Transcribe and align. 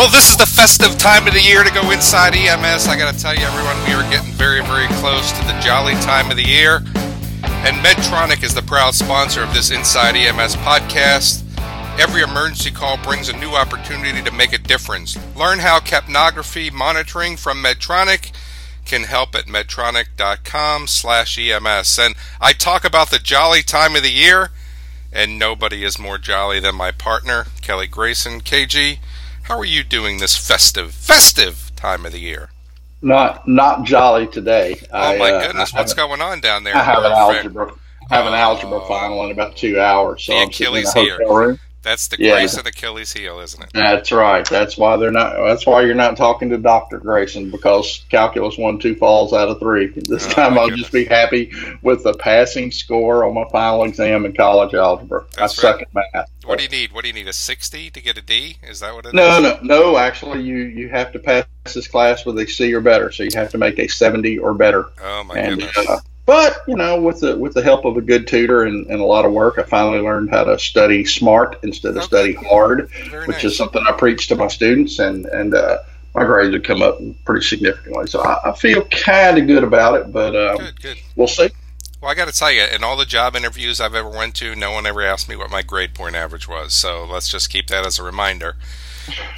Well, 0.00 0.08
this 0.08 0.30
is 0.30 0.38
the 0.38 0.46
festive 0.46 0.96
time 0.96 1.26
of 1.26 1.34
the 1.34 1.42
year 1.42 1.62
to 1.62 1.70
go 1.74 1.90
inside 1.90 2.34
EMS. 2.34 2.88
I 2.88 2.96
got 2.96 3.12
to 3.12 3.20
tell 3.20 3.34
you, 3.34 3.44
everyone, 3.44 3.76
we 3.84 3.92
are 3.92 4.10
getting 4.10 4.32
very, 4.32 4.62
very 4.62 4.86
close 4.94 5.30
to 5.32 5.44
the 5.44 5.52
jolly 5.60 5.92
time 5.96 6.30
of 6.30 6.38
the 6.38 6.42
year. 6.42 6.76
And 7.44 7.76
Medtronic 7.84 8.42
is 8.42 8.54
the 8.54 8.62
proud 8.62 8.94
sponsor 8.94 9.42
of 9.42 9.52
this 9.52 9.70
Inside 9.70 10.16
EMS 10.16 10.56
podcast. 10.56 11.44
Every 12.00 12.22
emergency 12.22 12.70
call 12.70 12.96
brings 12.96 13.28
a 13.28 13.36
new 13.36 13.50
opportunity 13.50 14.22
to 14.22 14.32
make 14.32 14.54
a 14.54 14.58
difference. 14.58 15.18
Learn 15.36 15.58
how 15.58 15.80
capnography 15.80 16.72
monitoring 16.72 17.36
from 17.36 17.62
Medtronic 17.62 18.32
can 18.86 19.02
help 19.02 19.34
at 19.34 19.48
medtronic.com 19.48 20.86
slash 20.86 21.38
EMS. 21.38 21.98
And 21.98 22.14
I 22.40 22.54
talk 22.54 22.86
about 22.86 23.10
the 23.10 23.18
jolly 23.18 23.62
time 23.62 23.94
of 23.96 24.02
the 24.02 24.10
year, 24.10 24.48
and 25.12 25.38
nobody 25.38 25.84
is 25.84 25.98
more 25.98 26.16
jolly 26.16 26.58
than 26.58 26.74
my 26.74 26.90
partner, 26.90 27.48
Kelly 27.60 27.86
Grayson. 27.86 28.40
KG, 28.40 28.98
how 29.50 29.58
are 29.58 29.64
you 29.64 29.82
doing 29.82 30.18
this 30.18 30.36
festive, 30.36 30.94
festive 30.94 31.72
time 31.74 32.06
of 32.06 32.12
the 32.12 32.20
year? 32.20 32.50
Not 33.02 33.48
not 33.48 33.84
jolly 33.84 34.26
today. 34.26 34.80
Oh 34.92 35.18
my 35.18 35.32
uh, 35.32 35.46
goodness, 35.46 35.72
what's 35.72 35.94
going 35.94 36.20
on 36.20 36.40
down 36.40 36.64
there? 36.64 36.76
I 36.76 36.82
have 36.82 37.02
an 37.02 37.12
algebra 37.12 37.72
have 38.10 38.26
an 38.26 38.34
algebra 38.34 38.80
final 38.86 39.24
in 39.24 39.30
about 39.30 39.56
two 39.56 39.80
hours. 39.80 40.24
So 40.24 40.32
the 40.34 40.42
Achilles 40.42 40.92
here. 40.92 41.18
Room. 41.18 41.58
That's 41.82 42.08
the 42.08 42.16
yeah. 42.18 42.32
Grayson 42.32 42.66
Achilles 42.66 43.12
heel, 43.12 43.40
isn't 43.40 43.62
it? 43.62 43.70
That's 43.72 44.12
right. 44.12 44.46
That's 44.48 44.76
why 44.76 44.96
they're 44.96 45.10
not. 45.10 45.34
That's 45.46 45.66
why 45.66 45.82
you're 45.82 45.94
not 45.94 46.16
talking 46.16 46.50
to 46.50 46.58
Doctor 46.58 46.98
Grayson 46.98 47.50
because 47.50 48.04
calculus 48.10 48.58
one 48.58 48.78
two 48.78 48.94
falls 48.94 49.32
out 49.32 49.48
of 49.48 49.58
three. 49.58 49.86
This 49.86 50.26
oh, 50.26 50.30
time 50.30 50.58
I'll 50.58 50.68
goodness. 50.68 50.80
just 50.80 50.92
be 50.92 51.04
happy 51.06 51.52
with 51.82 52.04
the 52.04 52.12
passing 52.14 52.70
score 52.70 53.24
on 53.24 53.34
my 53.34 53.48
final 53.50 53.84
exam 53.84 54.26
in 54.26 54.34
college 54.34 54.74
algebra. 54.74 55.24
That's 55.36 55.58
I 55.58 55.62
suck 55.62 55.82
at 55.82 55.88
math. 55.94 56.30
What 56.44 56.58
do 56.58 56.64
you 56.64 56.70
need? 56.70 56.92
What 56.92 57.02
do 57.02 57.08
you 57.08 57.14
need? 57.14 57.28
A 57.28 57.32
sixty 57.32 57.90
to 57.90 58.00
get 58.00 58.18
a 58.18 58.22
D? 58.22 58.58
Is 58.62 58.80
that 58.80 58.94
what 58.94 59.06
it 59.06 59.14
no, 59.14 59.38
is? 59.38 59.42
No, 59.42 59.58
no, 59.62 59.96
Actually, 59.96 60.42
you 60.42 60.56
you 60.56 60.88
have 60.90 61.12
to 61.12 61.18
pass 61.18 61.44
this 61.64 61.88
class 61.88 62.26
with 62.26 62.38
a 62.38 62.46
C 62.46 62.72
or 62.74 62.80
better. 62.80 63.10
So 63.10 63.22
you 63.22 63.30
have 63.34 63.50
to 63.50 63.58
make 63.58 63.78
a 63.78 63.88
seventy 63.88 64.38
or 64.38 64.52
better. 64.54 64.86
Oh 65.02 65.24
my 65.24 65.38
and, 65.38 65.60
goodness. 65.60 65.88
Uh, 65.88 66.00
but 66.26 66.58
you 66.68 66.76
know, 66.76 67.00
with 67.00 67.20
the 67.20 67.36
with 67.36 67.54
the 67.54 67.62
help 67.62 67.84
of 67.84 67.96
a 67.96 68.00
good 68.00 68.26
tutor 68.26 68.62
and, 68.62 68.86
and 68.86 69.00
a 69.00 69.04
lot 69.04 69.24
of 69.24 69.32
work, 69.32 69.58
I 69.58 69.62
finally 69.62 70.00
learned 70.00 70.30
how 70.30 70.44
to 70.44 70.58
study 70.58 71.04
smart 71.04 71.58
instead 71.62 71.90
of 71.90 71.98
okay. 71.98 72.06
study 72.06 72.32
hard, 72.34 72.90
Very 73.10 73.26
which 73.26 73.36
nice. 73.36 73.44
is 73.44 73.56
something 73.56 73.82
I 73.88 73.92
preach 73.92 74.28
to 74.28 74.36
my 74.36 74.48
students, 74.48 74.98
and 74.98 75.26
and 75.26 75.54
uh, 75.54 75.78
my 76.14 76.24
grades 76.24 76.54
have 76.54 76.62
come 76.62 76.82
up 76.82 76.98
pretty 77.24 77.44
significantly. 77.44 78.06
So 78.06 78.22
I, 78.22 78.50
I 78.50 78.56
feel 78.56 78.84
kind 78.86 79.38
of 79.38 79.46
good 79.46 79.64
about 79.64 80.00
it, 80.00 80.12
but 80.12 80.36
um, 80.36 80.58
good, 80.58 80.82
good. 80.82 80.98
we'll 81.16 81.28
see. 81.28 81.50
Well, 82.00 82.10
I 82.10 82.14
got 82.14 82.28
to 82.28 82.32
tell 82.32 82.50
you, 82.50 82.62
in 82.62 82.82
all 82.82 82.96
the 82.96 83.04
job 83.04 83.36
interviews 83.36 83.78
I've 83.78 83.94
ever 83.94 84.08
went 84.08 84.34
to, 84.36 84.56
no 84.56 84.72
one 84.72 84.86
ever 84.86 85.02
asked 85.02 85.28
me 85.28 85.36
what 85.36 85.50
my 85.50 85.60
grade 85.60 85.94
point 85.94 86.16
average 86.16 86.48
was. 86.48 86.72
So 86.72 87.04
let's 87.04 87.28
just 87.28 87.50
keep 87.50 87.66
that 87.66 87.84
as 87.84 87.98
a 87.98 88.02
reminder. 88.02 88.56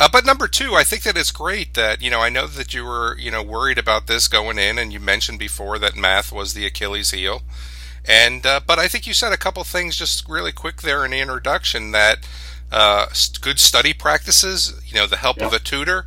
Uh, 0.01 0.09
but 0.11 0.25
number 0.25 0.49
two, 0.49 0.75
I 0.75 0.85
think 0.85 1.03
that 1.03 1.17
it's 1.17 1.31
great 1.31 1.75
that 1.75 2.03
you 2.03 2.11
know 2.11 2.21
I 2.21 2.29
know 2.29 2.47
that 2.47 2.75
you 2.75 2.85
were 2.85 3.17
you 3.19 3.31
know 3.31 3.43
worried 3.43 3.79
about 3.79 4.07
this 4.07 4.29
going 4.29 4.59
in, 4.59 4.79
and 4.79 4.93
you 4.93 5.01
mentioned 5.01 5.39
before 5.39 5.79
that 5.79 5.97
math 5.97 6.33
was 6.33 6.55
the 6.55 6.67
Achilles 6.67 7.11
heel, 7.11 7.43
and 8.05 8.45
uh, 8.47 8.61
but 8.67 8.79
I 8.79 8.89
think 8.89 9.07
you 9.07 9.15
said 9.15 9.33
a 9.33 9.37
couple 9.37 9.65
things 9.65 9.97
just 9.97 10.29
really 10.29 10.53
quick 10.53 10.83
there 10.83 11.05
in 11.05 11.13
the 11.13 11.21
introduction 11.21 11.93
that 11.93 12.27
uh, 12.73 13.07
good 13.41 13.61
study 13.61 13.93
practices, 13.93 14.81
you 14.87 14.95
know, 14.95 15.07
the 15.07 15.19
help 15.19 15.39
yeah. 15.39 15.47
of 15.47 15.53
a 15.53 15.59
tutor, 15.59 16.07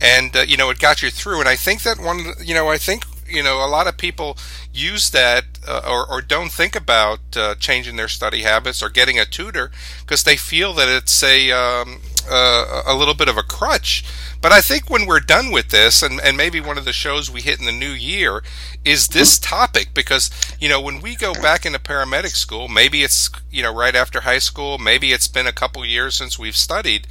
and 0.00 0.34
uh, 0.36 0.40
you 0.40 0.56
know 0.56 0.70
it 0.70 0.78
got 0.78 1.02
you 1.02 1.10
through. 1.10 1.40
And 1.40 1.48
I 1.48 1.56
think 1.56 1.82
that 1.82 1.98
one, 1.98 2.34
you 2.42 2.54
know, 2.54 2.68
I 2.68 2.78
think 2.78 3.04
you 3.26 3.42
know 3.42 3.64
a 3.64 3.68
lot 3.68 3.86
of 3.86 3.96
people 3.96 4.38
use 4.72 5.10
that 5.10 5.44
uh, 5.66 5.82
or, 5.86 6.08
or 6.10 6.22
don't 6.22 6.52
think 6.52 6.76
about 6.76 7.20
uh, 7.36 7.54
changing 7.56 7.96
their 7.96 8.08
study 8.08 8.42
habits 8.42 8.82
or 8.82 8.88
getting 8.88 9.18
a 9.18 9.24
tutor 9.24 9.70
because 10.00 10.22
they 10.22 10.36
feel 10.36 10.72
that 10.74 10.88
it's 10.88 11.22
a 11.22 11.50
um, 11.50 12.00
uh, 12.28 12.82
a 12.86 12.94
little 12.94 13.14
bit 13.14 13.28
of 13.28 13.36
a 13.36 13.42
crutch. 13.42 14.04
But 14.40 14.52
I 14.52 14.60
think 14.60 14.90
when 14.90 15.06
we're 15.06 15.20
done 15.20 15.50
with 15.50 15.70
this, 15.70 16.02
and, 16.02 16.20
and 16.20 16.36
maybe 16.36 16.60
one 16.60 16.76
of 16.76 16.84
the 16.84 16.92
shows 16.92 17.30
we 17.30 17.40
hit 17.40 17.58
in 17.58 17.64
the 17.64 17.72
new 17.72 17.92
year 17.92 18.42
is 18.84 19.08
this 19.08 19.38
topic, 19.38 19.94
because, 19.94 20.30
you 20.60 20.68
know, 20.68 20.80
when 20.80 21.00
we 21.00 21.16
go 21.16 21.32
back 21.32 21.64
into 21.64 21.78
paramedic 21.78 22.36
school, 22.36 22.68
maybe 22.68 23.02
it's, 23.02 23.30
you 23.50 23.62
know, 23.62 23.74
right 23.74 23.94
after 23.94 24.20
high 24.20 24.40
school, 24.40 24.76
maybe 24.76 25.12
it's 25.12 25.28
been 25.28 25.46
a 25.46 25.52
couple 25.52 25.82
years 25.86 26.14
since 26.14 26.38
we've 26.38 26.56
studied, 26.56 27.06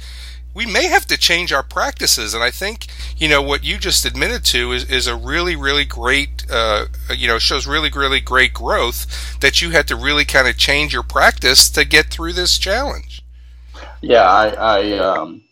we 0.54 0.64
may 0.64 0.86
have 0.86 1.06
to 1.06 1.18
change 1.18 1.52
our 1.52 1.64
practices. 1.64 2.34
And 2.34 2.44
I 2.44 2.52
think, 2.52 2.86
you 3.16 3.26
know, 3.26 3.42
what 3.42 3.64
you 3.64 3.78
just 3.78 4.04
admitted 4.04 4.44
to 4.44 4.70
is, 4.70 4.88
is 4.88 5.08
a 5.08 5.16
really, 5.16 5.56
really 5.56 5.84
great, 5.84 6.46
uh, 6.48 6.86
you 7.10 7.26
know, 7.26 7.40
shows 7.40 7.66
really, 7.66 7.90
really 7.90 8.20
great 8.20 8.54
growth 8.54 9.40
that 9.40 9.60
you 9.60 9.70
had 9.70 9.88
to 9.88 9.96
really 9.96 10.24
kind 10.24 10.46
of 10.46 10.56
change 10.56 10.92
your 10.92 11.02
practice 11.02 11.68
to 11.70 11.84
get 11.84 12.06
through 12.06 12.34
this 12.34 12.58
challenge. 12.58 13.23
Yeah, 14.04 14.24
I, 14.30 14.48
I 14.48 14.98
um, 14.98 15.42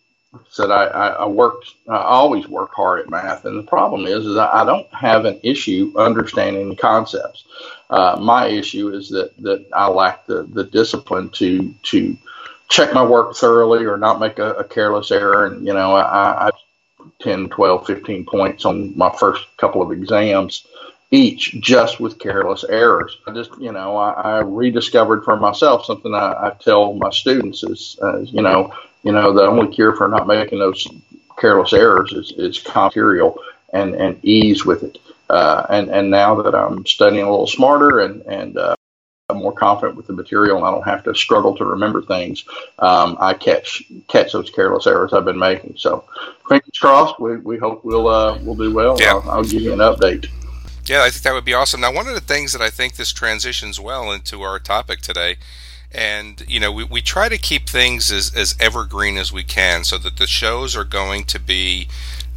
said 0.50 0.70
I, 0.70 0.84
I 0.86 1.26
worked. 1.26 1.70
I 1.88 1.96
always 1.98 2.48
work 2.48 2.72
hard 2.74 3.00
at 3.00 3.10
math, 3.10 3.46
and 3.46 3.58
the 3.58 3.68
problem 3.68 4.06
is, 4.06 4.26
is 4.26 4.36
I 4.36 4.64
don't 4.64 4.92
have 4.94 5.24
an 5.24 5.40
issue 5.42 5.92
understanding 5.96 6.68
the 6.68 6.76
concepts. 6.76 7.44
Uh, 7.90 8.18
my 8.20 8.46
issue 8.48 8.90
is 8.90 9.08
that 9.10 9.36
that 9.38 9.66
I 9.74 9.88
lack 9.88 10.26
the 10.26 10.44
the 10.44 10.64
discipline 10.64 11.30
to 11.30 11.74
to 11.84 12.16
check 12.68 12.92
my 12.94 13.04
work 13.04 13.34
thoroughly 13.36 13.84
or 13.86 13.96
not 13.96 14.20
make 14.20 14.38
a, 14.38 14.52
a 14.54 14.64
careless 14.64 15.10
error. 15.10 15.46
And 15.46 15.66
you 15.66 15.74
know, 15.74 15.94
I, 15.94 16.48
I 16.48 16.50
10, 17.20 17.48
12, 17.50 17.86
15 17.86 18.26
points 18.26 18.64
on 18.66 18.96
my 18.96 19.10
first 19.18 19.46
couple 19.58 19.82
of 19.82 19.92
exams 19.92 20.66
each 21.12 21.60
just 21.60 22.00
with 22.00 22.18
careless 22.18 22.64
errors. 22.64 23.18
I 23.26 23.32
just, 23.32 23.56
you 23.58 23.70
know, 23.70 23.96
I, 23.96 24.12
I 24.12 24.38
rediscovered 24.40 25.24
for 25.24 25.36
myself 25.36 25.84
something 25.84 26.14
I, 26.14 26.32
I 26.32 26.56
tell 26.58 26.94
my 26.94 27.10
students 27.10 27.62
is, 27.62 27.98
uh, 28.02 28.20
you 28.20 28.40
know, 28.40 28.72
you 29.02 29.12
know, 29.12 29.32
the 29.32 29.42
only 29.42 29.72
cure 29.72 29.94
for 29.94 30.08
not 30.08 30.26
making 30.26 30.58
those 30.58 30.88
careless 31.38 31.74
errors 31.74 32.12
is, 32.12 32.32
is 32.38 32.64
material 32.74 33.38
and, 33.74 33.94
and 33.94 34.24
ease 34.24 34.64
with 34.64 34.82
it. 34.82 34.98
Uh, 35.28 35.66
and, 35.68 35.90
and 35.90 36.10
now 36.10 36.40
that 36.42 36.54
I'm 36.54 36.84
studying 36.86 37.24
a 37.24 37.30
little 37.30 37.46
smarter 37.46 38.00
and, 38.00 38.22
and, 38.22 38.56
uh, 38.56 38.74
I'm 39.28 39.38
more 39.38 39.52
confident 39.52 39.96
with 39.96 40.06
the 40.06 40.12
material 40.12 40.58
and 40.58 40.66
I 40.66 40.70
don't 40.70 40.82
have 40.82 41.04
to 41.04 41.14
struggle 41.14 41.56
to 41.56 41.64
remember 41.64 42.02
things. 42.02 42.44
Um, 42.78 43.16
I 43.18 43.32
catch 43.32 43.82
catch 44.08 44.32
those 44.32 44.50
careless 44.50 44.86
errors 44.86 45.14
I've 45.14 45.24
been 45.24 45.38
making. 45.38 45.76
So 45.76 46.04
fingers 46.46 46.78
crossed. 46.78 47.18
We, 47.18 47.38
we 47.38 47.56
hope 47.56 47.82
we'll 47.82 48.08
uh, 48.08 48.38
we'll 48.42 48.56
do 48.56 48.74
well. 48.74 49.00
Yeah. 49.00 49.14
I'll, 49.14 49.30
I'll 49.30 49.44
give 49.44 49.62
you 49.62 49.72
an 49.72 49.78
update. 49.78 50.28
Yeah, 50.84 51.04
I 51.04 51.10
think 51.10 51.22
that 51.22 51.32
would 51.32 51.44
be 51.44 51.54
awesome. 51.54 51.80
Now, 51.80 51.92
one 51.92 52.08
of 52.08 52.14
the 52.14 52.20
things 52.20 52.52
that 52.52 52.62
I 52.62 52.68
think 52.70 52.96
this 52.96 53.12
transitions 53.12 53.78
well 53.78 54.10
into 54.10 54.42
our 54.42 54.58
topic 54.58 55.00
today, 55.00 55.36
and 55.92 56.42
you 56.48 56.58
know, 56.58 56.72
we, 56.72 56.84
we 56.84 57.00
try 57.00 57.28
to 57.28 57.38
keep 57.38 57.68
things 57.68 58.10
as, 58.10 58.34
as 58.34 58.56
evergreen 58.58 59.16
as 59.16 59.32
we 59.32 59.44
can 59.44 59.84
so 59.84 59.96
that 59.98 60.16
the 60.16 60.26
shows 60.26 60.74
are 60.76 60.84
going 60.84 61.24
to 61.24 61.38
be 61.38 61.88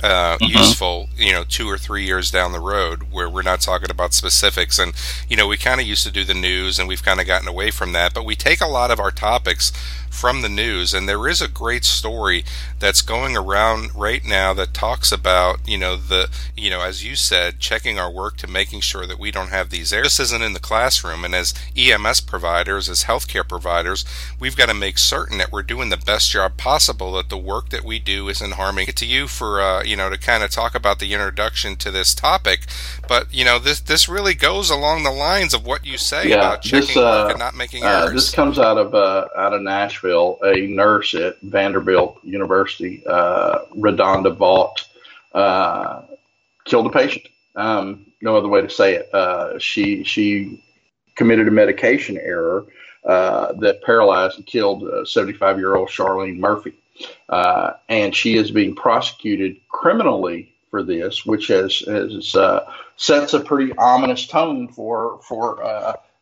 uh, 0.04 0.38
mm-hmm. 0.38 0.58
useful, 0.58 1.10
you 1.18 1.32
know, 1.32 1.44
two 1.44 1.70
or 1.70 1.78
three 1.78 2.06
years 2.06 2.32
down 2.32 2.52
the 2.52 2.60
road, 2.60 3.12
where 3.12 3.30
we're 3.30 3.42
not 3.42 3.62
talking 3.62 3.90
about 3.90 4.14
specifics. 4.14 4.78
And 4.78 4.94
you 5.30 5.38
know, 5.38 5.48
we 5.48 5.58
kind 5.58 5.82
of 5.82 5.88
used 5.88 6.04
to 6.04 6.12
do 6.12 6.24
the 6.24 6.34
news, 6.34 6.78
and 6.80 6.88
we've 6.88 7.04
kind 7.04 7.20
of 7.20 7.28
gotten 7.28 7.48
away 7.48 7.72
from 7.72 7.94
that. 7.94 8.14
But 8.14 8.26
we 8.26 8.36
take 8.36 8.62
a 8.62 8.68
lot 8.68 8.92
of 8.92 9.00
our 9.00 9.12
topics 9.12 9.72
from 10.16 10.42
the 10.42 10.50
news, 10.50 10.94
and 10.94 11.08
there 11.08 11.28
is 11.28 11.42
a 11.42 11.48
great 11.48 11.84
story 11.84 12.46
that's 12.80 13.02
going 13.02 13.36
around 13.36 13.94
right 13.94 14.24
now 14.24 14.54
that 14.54 14.74
talks 14.74 15.12
about, 15.12 15.68
you 15.68 15.78
know, 15.78 15.96
the, 15.98 16.30
you 16.56 16.70
know, 16.70 16.82
as 16.82 17.04
you 17.04 17.16
said, 17.16 17.60
checking 17.60 18.00
our 18.00 18.10
work 18.10 18.38
to 18.38 18.48
making 18.48 18.80
sure 18.80 19.06
that 19.06 19.20
we 19.20 19.30
don't 19.30 19.50
have 19.50 19.70
these 19.70 19.92
errors. 19.92 20.06
This 20.06 20.32
isn't 20.32 20.42
in 20.42 20.54
the 20.54 20.60
classroom, 20.60 21.26
and 21.26 21.36
as 21.36 21.54
EMS 21.76 22.22
providers, 22.22 22.88
as 22.90 23.04
healthcare 23.04 23.48
providers, 23.48 24.06
we've 24.40 24.56
got 24.56 24.68
to 24.68 24.74
make 24.74 24.98
certain 24.98 25.38
that 25.38 25.52
we're 25.52 25.64
doing 25.64 25.90
the 25.90 25.98
best 25.98 26.32
job 26.32 26.56
possible, 26.58 27.12
that 27.14 27.30
the 27.30 27.38
work 27.38 27.70
that 27.70 27.84
we 27.84 28.00
do 28.00 28.30
isn't 28.30 28.54
harming. 28.54 28.88
it 28.88 28.96
To 28.96 29.06
you 29.06 29.28
for, 29.28 29.62
uh, 29.62 29.84
you 29.88 29.96
know, 29.96 30.10
to 30.10 30.18
kind 30.18 30.44
of 30.44 30.50
talk 30.50 30.76
about 30.76 31.00
the 31.00 31.14
introduction 31.14 31.76
to 31.78 31.92
this 31.92 32.14
topic, 32.14 32.62
but 33.08 33.34
you 33.34 33.46
know, 33.46 33.60
this 33.60 33.80
this 33.80 34.10
really 34.10 34.34
goes 34.34 34.70
along 34.70 35.04
the 35.04 35.12
lines 35.12 35.54
of 35.54 35.66
what 35.66 35.86
you 35.86 35.98
say 35.98 36.30
yeah, 36.30 36.36
about 36.38 36.62
checking 36.62 36.88
this, 36.88 36.98
uh, 36.98 37.24
work 37.24 37.32
and 37.32 37.40
not 37.40 37.56
making 37.56 37.84
errors. 37.84 38.10
Uh, 38.10 38.14
this 38.14 38.32
comes 38.32 38.60
out 38.60 38.78
of 38.78 38.94
uh, 38.94 39.28
out 39.38 39.54
of 39.54 39.62
Nashville. 39.62 40.40
A 40.44 40.68
nurse 40.68 41.14
at 41.14 41.40
Vanderbilt 41.42 42.20
University, 42.24 43.04
uh, 43.08 43.60
Redonda 43.76 44.36
Vaught, 44.36 44.86
uh, 45.34 46.02
killed 46.66 46.88
a 46.88 46.90
patient. 46.90 47.28
Um, 47.56 48.06
no 48.22 48.36
other 48.38 48.48
way 48.48 48.62
to 48.62 48.70
say 48.70 48.96
it. 48.96 49.14
Uh, 49.14 49.58
she 49.60 50.04
she 50.04 50.62
committed 51.16 51.48
a 51.48 51.52
medication 51.52 52.18
error 52.18 52.66
uh, 53.06 53.54
that 53.54 53.82
paralyzed 53.84 54.38
and 54.38 54.46
killed 54.46 55.08
75 55.08 55.58
year 55.58 55.76
old 55.76 55.90
Charlene 55.90 56.40
Murphey, 56.40 56.74
uh, 57.30 57.74
and 57.90 58.16
she 58.16 58.38
is 58.38 58.52
being 58.52 58.76
prosecuted 58.76 59.58
criminally 59.70 60.54
for 60.70 60.84
this, 60.84 61.26
which 61.26 61.48
has, 61.48 61.80
has 61.80 62.36
uh, 62.36 62.72
sets 62.98 63.34
a 63.34 63.40
pretty 63.40 63.74
ominous 63.78 64.28
tone 64.28 64.68
for 64.68 65.20
for 65.22 65.62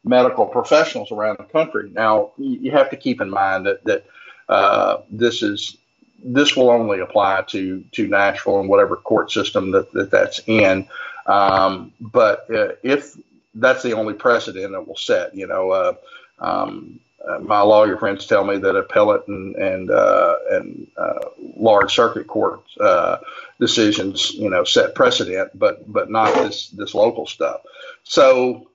medical 0.04 0.46
professionals 0.46 1.12
around 1.12 1.38
the 1.40 1.46
country. 1.46 1.90
Now, 1.94 2.31
you 2.38 2.72
have 2.72 2.90
to 2.90 2.98
keep 2.98 3.22
in 3.22 3.30
mind 3.30 3.66
that 3.66 3.84
that 3.86 4.06
uh, 4.50 4.98
this 5.10 5.42
is 5.42 5.78
this 6.24 6.56
will 6.56 6.70
only 6.70 7.00
apply 7.00 7.44
to 7.50 7.84
to 7.94 8.08
Nashville 8.08 8.60
and 8.60 8.70
whatever 8.70 8.96
court 8.96 9.31
system 9.31 9.72
that, 9.72 9.92
that 9.94 10.12
that's 10.12 10.42
in. 10.48 10.88
Um, 11.25 11.94
but 12.00 12.50
uh, 12.54 12.74
if 12.84 13.18
that's 13.56 13.84
the 13.84 13.94
only 13.94 14.14
precedent 14.14 14.74
it 14.74 14.88
will 14.88 14.98
set, 14.98 15.36
you 15.36 15.48
know, 15.48 15.72
uh, 15.72 15.94
um, 16.40 17.00
uh, 17.00 17.03
my 17.42 17.62
lawyer 17.62 17.98
friends 17.98 18.25
tell 18.25 18.44
me 18.44 18.58
that 18.58 18.75
appellate 18.75 19.28
and 19.28 19.56
and 19.56 19.90
uh, 19.90 20.36
and 20.52 20.88
uh, 20.98 21.20
large 21.56 21.94
circuit 21.94 22.28
court 22.28 22.62
uh, 22.80 23.18
decisions, 23.60 24.34
you 24.34 24.50
know, 24.50 24.64
set 24.64 24.96
precedent, 24.96 25.52
but 25.58 25.92
but 25.92 26.10
not 26.10 26.34
this 26.36 26.70
this 26.70 26.94
local 26.94 27.25
stuff. 27.25 27.62
So 28.04 28.70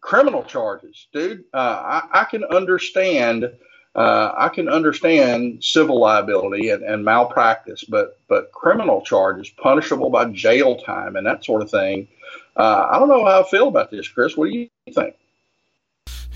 criminal 0.00 0.42
charges, 0.42 1.06
dude. 1.12 1.44
Uh, 1.52 2.00
I, 2.12 2.20
I, 2.22 2.24
can 2.24 2.42
understand. 2.44 3.52
Uh, 3.94 4.32
I 4.36 4.48
can 4.48 4.68
understand 4.68 5.62
civil 5.62 6.00
liability 6.00 6.70
and, 6.70 6.82
and 6.82 7.04
malpractice, 7.04 7.84
but 7.84 8.18
but 8.28 8.50
criminal 8.52 9.02
charges, 9.02 9.48
punishable 9.50 10.10
by 10.10 10.26
jail 10.26 10.76
time 10.76 11.14
and 11.16 11.26
that 11.26 11.44
sort 11.44 11.62
of 11.62 11.70
thing. 11.70 12.08
I 12.56 12.98
don't 12.98 13.08
know 13.08 13.24
how 13.24 13.42
I 13.42 13.48
feel 13.48 13.68
about 13.68 13.90
this, 13.90 14.06
Chris. 14.08 14.36
What 14.36 14.50
do 14.50 14.58
you 14.58 14.68
think? 14.92 15.14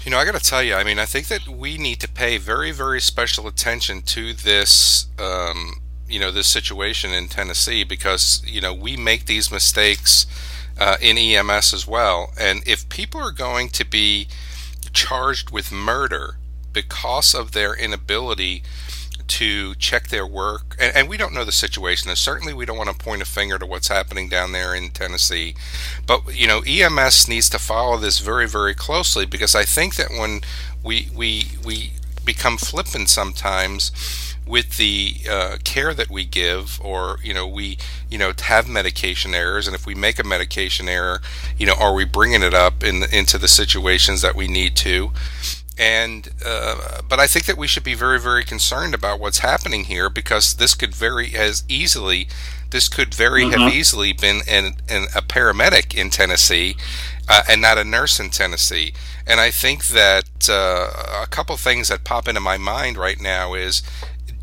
You 0.05 0.11
know, 0.11 0.19
I 0.19 0.27
got 0.27 0.35
to 0.35 0.51
tell 0.51 0.63
you, 0.63 0.75
I 0.75 0.85
mean, 0.85 0.99
I 0.99 1.07
think 1.07 1.29
that 1.29 1.49
we 1.49 1.79
need 1.79 1.99
to 2.01 2.09
pay 2.09 2.37
very, 2.37 2.73
very 2.73 3.01
special 3.01 3.47
attention 3.47 4.03
to 4.03 4.35
this, 4.35 5.07
um, 5.19 5.81
you 6.07 6.21
know, 6.21 6.31
this 6.31 6.47
situation 6.47 7.11
in 7.15 7.29
Tennessee 7.29 7.85
because, 7.85 8.43
you 8.45 8.61
know, 8.61 8.75
we 8.75 8.99
make 8.99 9.25
these 9.25 9.51
mistakes 9.51 10.27
uh, 10.79 10.99
in 11.01 11.17
EMS 11.17 11.73
as 11.73 11.87
well. 11.87 12.35
And 12.39 12.63
if 12.69 12.87
people 12.91 13.19
are 13.19 13.31
going 13.31 13.71
to 13.71 13.85
be 13.87 14.29
charged 14.93 15.51
with 15.51 15.73
murder 15.73 16.37
because 16.71 17.35
of 17.35 17.53
their 17.53 17.75
inability 17.75 18.63
to 19.27 19.75
check 19.77 20.09
their 20.09 20.27
work, 20.27 20.77
and, 20.79 20.97
and, 20.97 21.09
we 21.09 21.17
don't 21.17 21.33
know 21.33 21.45
the 21.45 21.53
situation. 21.53 22.09
And 22.09 22.19
certainly, 22.19 22.53
we 22.53 22.65
don't 22.65 22.77
want 22.77 22.91
to 22.91 22.97
point 22.97 23.23
a 23.23 23.25
finger 23.25 23.59
to 23.59 23.67
what's 23.67 23.89
happening 23.89 24.29
down 24.29 24.53
there 24.53 24.75
in 24.75 24.91
Tennessee. 24.91 25.55
But 26.07 26.35
you 26.35 26.47
know, 26.47 26.63
EMS 26.67 27.29
needs 27.29 27.49
to 27.51 27.59
follow 27.59 27.97
this 27.97 28.19
very, 28.19 28.49
very 28.49 28.75
closely 28.75 29.27
because 29.27 29.55
I 29.55 29.65
think 29.65 29.97
that 29.97 30.11
when 30.11 30.41
we 30.83 31.09
we 31.15 31.45
we 31.65 31.93
become 32.25 32.57
flippant 32.57 33.09
sometimes 33.09 33.93
with 34.47 34.77
the 34.77 35.17
uh, 35.29 35.57
care 35.65 35.95
that 35.95 36.11
we 36.11 36.25
give, 36.25 36.81
or 36.83 37.19
you 37.23 37.33
know, 37.33 37.47
we 37.47 37.79
you 38.11 38.19
know 38.19 38.33
have 38.43 38.69
medication 38.69 39.35
errors, 39.35 39.67
and 39.67 39.75
if 39.75 39.87
we 39.87 39.95
make 39.95 40.19
a 40.19 40.25
medication 40.25 40.89
error, 40.89 41.21
you 41.57 41.67
know, 41.67 41.75
are 41.75 41.95
we 41.95 42.05
bringing 42.05 42.43
it 42.43 42.55
up 42.55 42.83
in 42.83 43.05
into 43.05 43.39
the 43.39 43.49
situations 43.49 44.23
that 44.23 44.35
we 44.35 44.47
need 44.47 44.77
to? 44.77 45.13
And 45.77 46.31
uh, 46.45 47.03
but 47.09 47.19
I 47.19 47.27
think 47.27 47.47
that 47.47 47.59
we 47.59 47.67
should 47.67 47.83
be 47.83 47.95
very 47.95 48.21
very 48.21 48.45
concerned 48.45 48.95
about 48.95 49.19
what's 49.19 49.39
happening 49.39 49.85
here 49.85 50.09
because 50.09 50.55
this 50.55 50.75
could 50.75 50.95
very 50.95 51.35
as 51.35 51.65
easily 51.69 52.29
this 52.71 52.89
could 52.89 53.15
very 53.15 53.45
mm-hmm. 53.45 53.61
have 53.61 53.73
easily 53.73 54.13
been 54.13 54.41
an, 54.49 54.77
an, 54.89 55.07
a 55.15 55.23
paramedic 55.23 55.95
in 55.95 56.11
Tennessee 56.11 56.77
uh, 57.29 57.43
and 57.49 57.61
not 57.61 57.79
a 57.79 57.85
nurse 57.85 58.21
in 58.21 58.31
Tennessee 58.31 58.95
and 59.27 59.41
I 59.41 59.51
think 59.51 59.87
that 59.87 60.49
uh, 60.49 61.23
a 61.23 61.27
couple 61.27 61.57
things 61.57 61.89
that 61.89 62.05
pop 62.05 62.29
into 62.29 62.41
my 62.41 62.57
mind 62.57 62.97
right 62.97 63.21
now 63.21 63.55
is 63.55 63.83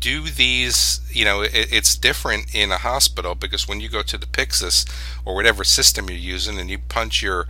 do 0.02 0.22
these 0.22 1.00
you 1.10 1.24
know 1.24 1.42
it, 1.42 1.50
it's 1.54 1.96
different 1.96 2.54
in 2.54 2.72
a 2.72 2.78
hospital 2.78 3.34
because 3.34 3.66
when 3.66 3.80
you 3.80 3.88
go 3.88 4.02
to 4.02 4.18
the 4.18 4.26
Pyxis 4.26 4.90
or 5.24 5.34
whatever 5.34 5.64
system 5.64 6.10
you're 6.10 6.18
using 6.18 6.58
and 6.58 6.68
you 6.68 6.78
punch 6.78 7.22
your 7.22 7.46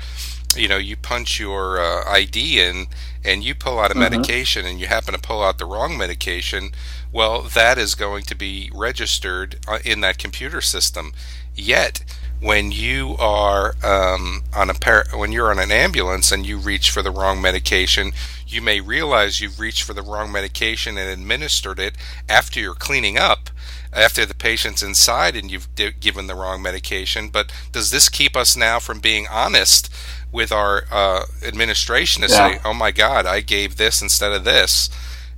you 0.57 0.69
know 0.69 0.77
you 0.77 0.97
punch 0.97 1.39
your 1.39 1.81
uh, 1.81 2.05
ID 2.09 2.61
in 2.61 2.87
and 3.25 3.45
you 3.45 3.55
pull 3.55 3.79
out 3.79 3.91
a 3.91 3.95
mm-hmm. 3.95 4.01
medication 4.01 4.67
and 4.67 4.81
you 4.81 4.87
happen 4.87 5.15
to 5.15 5.21
pull 5.21 5.43
out 5.43 5.59
the 5.59 5.65
wrong 5.65 5.97
medication, 5.97 6.73
well, 7.13 7.43
that 7.43 7.79
is 7.79 7.95
going 7.95 8.25
to 8.25 8.35
be 8.35 8.71
registered 8.75 9.57
uh, 9.69 9.79
in 9.85 10.01
that 10.01 10.19
computer 10.19 10.61
system. 10.61 11.13
Yet, 11.55 12.03
when 12.41 12.73
you 12.73 13.15
are 13.21 13.77
um, 13.85 14.43
on 14.55 14.69
a 14.69 14.75
par- 14.75 15.07
when 15.15 15.31
you're 15.31 15.51
on 15.51 15.61
an 15.61 15.71
ambulance 15.71 16.33
and 16.33 16.45
you 16.45 16.59
reach 16.59 16.91
for 16.91 17.03
the 17.03 17.11
wrong 17.11 17.41
medication, 17.41 18.13
you 18.49 18.61
may 18.61 18.81
realize 18.81 19.41
you've 19.41 19.61
reached 19.61 19.85
for 19.85 19.95
the 19.95 20.03
wrong 20.03 20.33
medication 20.33 20.99
and 20.99 21.09
administered 21.09 21.79
it 21.79 21.95
after 22.29 22.59
you're 22.59 22.75
cleaning 22.75 23.17
up, 23.17 23.51
after 23.93 24.25
the 24.25 24.35
patient's 24.35 24.83
inside 24.83 25.37
and 25.37 25.51
you've 25.51 25.73
d- 25.75 25.91
given 25.99 26.27
the 26.27 26.35
wrong 26.35 26.63
medication. 26.63 27.29
But 27.29 27.53
does 27.73 27.91
this 27.91 28.09
keep 28.09 28.37
us 28.37 28.57
now 28.57 28.79
from 28.79 29.01
being 29.01 29.27
honest 29.31 29.93
with 30.31 30.51
our 30.51 30.85
uh, 30.91 31.27
administration 31.43 32.23
to 32.23 32.29
yeah. 32.29 32.53
say, 32.53 32.61
"Oh 32.65 32.75
my 32.75 32.91
God, 32.91 33.27
I 33.27 33.41
gave 33.41 33.77
this 33.77 34.01
instead 34.01 34.33
of 34.33 34.45
this," 34.45 34.89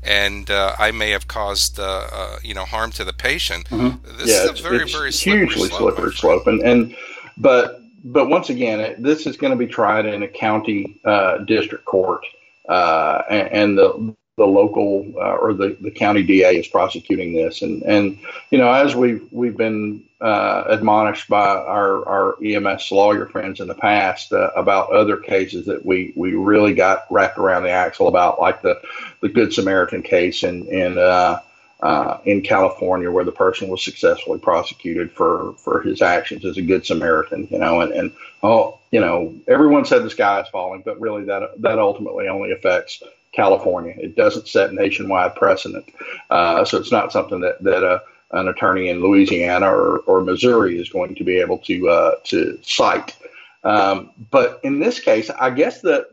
and 0.03 0.51
uh, 0.51 0.77
I 0.79 0.93
may 0.93 1.11
have 1.11 1.27
caused 1.27 1.79
uh, 1.79 2.09
uh 2.13 2.39
you 2.43 2.55
know 2.55 2.65
harm 2.65 2.93
to 2.93 3.05
the 3.05 3.13
patient. 3.13 3.69
Mm-hmm. 3.69 4.19
This 4.19 4.29
yeah, 4.29 4.53
is 4.53 4.61
a 4.61 4.63
very 4.63 4.89
very 4.89 5.13
slippery 5.13 5.47
hugely 5.47 5.69
slope, 5.69 5.95
slippery 5.95 6.13
slope, 6.13 6.47
and 6.47 6.63
and 6.63 6.97
but 7.37 7.81
but 8.05 8.29
once 8.29 8.51
again, 8.51 8.81
it, 8.81 9.03
this 9.03 9.27
is 9.27 9.37
going 9.37 9.53
to 9.53 9.57
be 9.57 9.67
tried 9.67 10.07
in 10.07 10.23
a 10.23 10.29
county 10.29 11.01
uh, 11.05 11.39
district 11.39 11.87
court, 11.87 12.25
uh, 12.69 13.23
and, 13.29 13.49
and 13.49 13.79
the 13.79 14.15
the 14.37 14.45
local 14.45 15.13
uh, 15.17 15.37
or 15.37 15.53
the, 15.55 15.77
the 15.81 15.91
county 15.91 16.23
DA 16.23 16.57
is 16.57 16.67
prosecuting 16.67 17.35
this. 17.35 17.63
And, 17.63 17.83
and 17.83 18.19
you 18.51 18.59
know, 18.59 18.73
as 18.73 18.97
we've, 18.97 19.25
we've 19.31 19.57
been 19.57 20.03
uh, 20.21 20.65
admonished 20.67 21.29
by 21.29 21.47
our, 21.47 22.07
our 22.09 22.45
EMS 22.45 22.91
lawyer 22.91 23.27
friends 23.27 23.61
in 23.61 23.69
the 23.69 23.75
past 23.75 24.33
uh, 24.33 24.51
about 24.57 24.91
other 24.91 25.17
cases 25.17 25.67
that 25.67 25.87
we, 25.87 26.13
we 26.17 26.35
really 26.35 26.75
got 26.75 27.07
wrapped 27.11 27.39
around 27.39 27.63
the 27.63 27.71
axle 27.71 28.09
about, 28.09 28.41
like 28.41 28.61
the, 28.63 28.81
the 29.21 29.29
Good 29.29 29.53
Samaritan 29.53 30.03
case 30.03 30.43
in, 30.43 30.67
in, 30.67 30.99
uh, 30.99 31.41
uh, 31.81 32.19
in 32.25 32.41
California 32.41 33.11
where 33.11 33.25
the 33.25 33.33
person 33.33 33.69
was 33.69 33.85
successfully 33.85 34.41
prosecuted 34.41 35.13
for, 35.13 35.53
for 35.59 35.81
his 35.83 36.03
actions 36.03 36.45
as 36.45 36.57
a 36.57 36.63
Good 36.63 36.85
Samaritan, 36.85 37.47
you 37.53 37.59
know, 37.59 37.83
and, 37.83 37.93
and 37.93 38.13
oh, 38.43 38.81
you 38.91 39.01
know, 39.01 39.33
everyone 39.47 39.85
said 39.85 40.03
the 40.03 40.11
sky 40.11 40.41
is 40.41 40.49
falling, 40.49 40.83
but 40.85 40.99
really 40.99 41.25
that, 41.25 41.61
that 41.61 41.79
ultimately 41.79 42.27
only 42.27 42.51
affects 42.51 43.01
California. 43.35 43.95
It 43.99 44.17
doesn't 44.17 44.49
set 44.49 44.73
nationwide 44.73 45.35
precedent. 45.35 45.87
Uh, 46.31 46.65
so 46.65 46.79
it's 46.79 46.93
not 46.93 47.13
something 47.13 47.41
that, 47.41 47.63
that 47.63 47.85
uh, 47.85 48.01
an 48.33 48.49
attorney 48.49 48.89
in 48.89 49.01
Louisiana 49.01 49.67
or, 49.67 49.99
or 50.01 50.21
Missouri 50.23 50.79
is 50.79 50.89
going 50.89 51.15
to 51.15 51.25
be 51.25 51.39
able 51.39 51.59
to, 51.59 51.89
uh, 51.89 52.15
to 52.25 52.59
cite. 52.63 53.17
Um, 53.65 54.11
but 54.31 54.61
in 54.63 54.81
this 54.81 55.01
case, 55.01 55.31
I 55.31 55.51
guess 55.51 55.81
that 55.83 56.09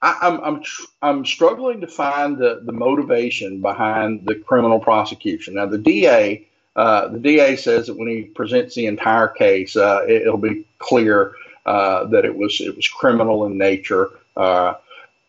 I, 0.00 0.16
am 0.22 0.40
I'm, 0.40 0.54
I'm, 0.54 0.62
I'm 1.02 1.26
struggling 1.26 1.80
to 1.80 1.86
find 1.86 2.38
the, 2.38 2.62
the 2.64 2.72
motivation 2.72 3.60
behind 3.60 4.26
the 4.26 4.36
criminal 4.36 4.78
prosecution. 4.78 5.54
Now, 5.54 5.66
the 5.66 5.78
DA, 5.78 6.46
uh, 6.76 7.08
the 7.08 7.18
DA 7.18 7.56
says 7.56 7.86
that 7.86 7.98
when 7.98 8.08
he 8.08 8.22
presents 8.22 8.74
the 8.74 8.86
entire 8.86 9.28
case, 9.28 9.76
uh, 9.76 10.04
it, 10.06 10.24
will 10.30 10.38
be 10.38 10.64
clear 10.78 11.34
uh, 11.66 12.04
that 12.06 12.24
it 12.24 12.36
was 12.36 12.60
it 12.60 12.76
was 12.76 12.88
criminal 12.88 13.44
in 13.46 13.58
nature. 13.58 14.10
Uh, 14.36 14.74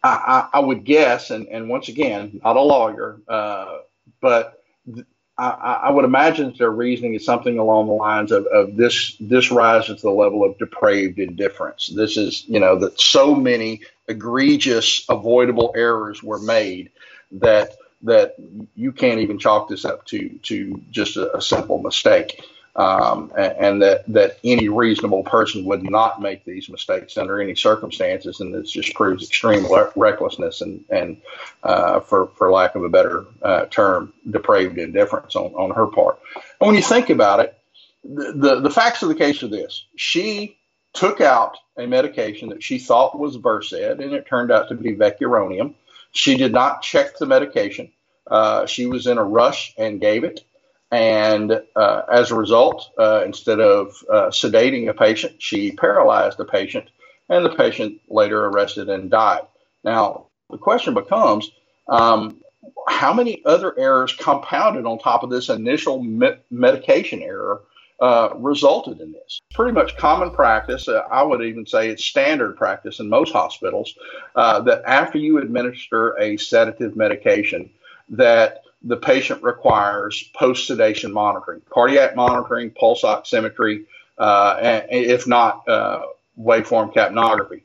I, 0.01 0.49
I, 0.53 0.59
would 0.59 0.85
guess, 0.85 1.29
and, 1.29 1.47
and 1.47 1.67
once 1.67 1.89
again, 1.89 2.39
not 2.43 2.55
a 2.55 2.61
lawyer, 2.61 3.19
uh, 3.27 3.79
but 4.21 4.63
th- 4.93 5.05
I, 5.37 5.79
I, 5.83 5.91
would 5.91 6.05
imagine 6.05 6.53
their 6.57 6.71
reasoning 6.71 7.15
is 7.15 7.25
something 7.25 7.59
along 7.59 7.87
the 7.87 7.93
lines 7.93 8.31
of, 8.31 8.45
of 8.47 8.75
this 8.75 9.15
this 9.19 9.51
rises 9.51 9.97
to 9.97 10.01
the 10.01 10.11
level 10.11 10.43
of 10.43 10.57
depraved 10.57 11.19
indifference. 11.19 11.87
This 11.87 12.17
is, 12.17 12.45
you 12.47 12.59
know, 12.59 12.77
that 12.79 12.99
so 12.99 13.35
many 13.35 13.81
egregious 14.07 15.05
avoidable 15.09 15.73
errors 15.75 16.23
were 16.23 16.39
made 16.39 16.91
that 17.31 17.75
that 18.03 18.35
you 18.75 18.91
can't 18.91 19.19
even 19.19 19.37
chalk 19.37 19.69
this 19.69 19.85
up 19.85 20.05
to 20.05 20.29
to 20.43 20.81
just 20.91 21.17
a, 21.17 21.35
a 21.37 21.41
simple 21.41 21.81
mistake 21.81 22.41
um, 22.79 23.29
and, 23.37 23.81
that 23.81 24.05
that 24.07 24.39
any 24.41 24.69
reasonable 24.69 25.23
person 25.23 25.65
would 25.65 25.83
not 25.83 26.21
make 26.21 26.45
these 26.45 26.69
mistakes 26.69 27.17
under 27.17 27.41
any 27.41 27.53
circumstances, 27.53 28.39
and 28.39 28.53
this 28.53 28.71
just 28.71 28.93
proves 28.93 29.27
extreme 29.27 29.67
le- 29.67 29.91
recklessness 29.97 30.61
and 30.61 30.85
and 30.89 31.21
uh, 31.61 31.99
for 31.99 32.27
for 32.37 32.49
lack 32.49 32.75
of 32.75 32.85
a 32.85 32.89
better 32.89 33.25
uh, 33.41 33.65
term, 33.65 34.13
depraved 34.29 34.77
indifference 34.77 35.35
on 35.35 35.53
on 35.55 35.71
her 35.71 35.87
part. 35.87 36.19
And 36.61 36.67
when 36.67 36.75
you 36.75 36.81
think 36.81 37.09
about 37.09 37.41
it, 37.41 37.59
the, 38.05 38.31
the 38.33 38.59
the 38.61 38.69
facts 38.69 39.03
of 39.03 39.09
the 39.09 39.15
case 39.15 39.43
are 39.43 39.49
this: 39.49 39.85
she 39.97 40.57
took 40.93 41.19
out 41.19 41.57
a 41.77 41.85
medication 41.85 42.47
that 42.49 42.63
she 42.63 42.79
thought 42.79 43.19
was 43.19 43.35
Versed, 43.35 43.73
and 43.73 44.13
it 44.13 44.25
turned 44.25 44.51
out 44.51 44.69
to 44.69 44.75
be 44.75 44.95
vecuronium. 44.95 45.73
She 46.13 46.37
did 46.37 46.53
not 46.53 46.81
check 46.81 47.17
the 47.17 47.25
medication. 47.25 47.91
Uh, 48.25 48.65
she 48.67 48.85
was 48.85 49.05
in 49.05 49.17
a 49.17 49.23
rush 49.23 49.73
and 49.77 49.99
gave 49.99 50.23
it. 50.23 50.45
And 50.91 51.61
uh, 51.75 52.01
as 52.11 52.31
a 52.31 52.35
result, 52.35 52.89
uh, 52.97 53.23
instead 53.25 53.59
of 53.59 53.93
uh, 54.11 54.29
sedating 54.29 54.89
a 54.89 54.93
patient, 54.93 55.41
she 55.41 55.71
paralyzed 55.71 56.37
the 56.37 56.45
patient, 56.45 56.89
and 57.29 57.45
the 57.45 57.55
patient 57.55 58.01
later 58.09 58.47
arrested 58.47 58.89
and 58.89 59.11
died. 59.11 59.41
Now, 59.83 60.25
the 60.49 60.57
question 60.57 60.95
becomes 60.95 61.51
um, 61.87 62.41
how 62.87 63.13
many 63.13 63.43
other 63.45 63.77
errors 63.77 64.13
compounded 64.13 64.85
on 64.85 64.97
top 64.97 65.23
of 65.23 65.29
this 65.29 65.49
initial 65.49 66.03
me- 66.03 66.37
medication 66.49 67.21
error 67.21 67.61
uh, 68.01 68.29
resulted 68.37 68.99
in 68.99 69.11
this. 69.11 69.41
Pretty 69.53 69.73
much 69.73 69.97
common 69.97 70.31
practice. 70.31 70.87
Uh, 70.87 71.03
I 71.11 71.21
would 71.21 71.41
even 71.41 71.65
say 71.65 71.89
it's 71.89 72.05
standard 72.05 72.55
practice 72.55 72.99
in 72.99 73.09
most 73.09 73.33
hospitals 73.33 73.93
uh, 74.35 74.61
that 74.61 74.83
after 74.85 75.17
you 75.17 75.37
administer 75.37 76.17
a 76.19 76.37
sedative 76.37 76.95
medication, 76.95 77.69
that 78.09 78.63
the 78.83 78.97
patient 78.97 79.43
requires 79.43 80.23
post 80.35 80.67
sedation 80.67 81.11
monitoring, 81.11 81.61
cardiac 81.69 82.15
monitoring, 82.15 82.71
pulse 82.71 83.03
oximetry, 83.03 83.85
uh, 84.17 84.57
and 84.61 84.85
if 84.89 85.27
not, 85.27 85.67
uh, 85.67 86.01
waveform 86.39 86.93
capnography. 86.93 87.61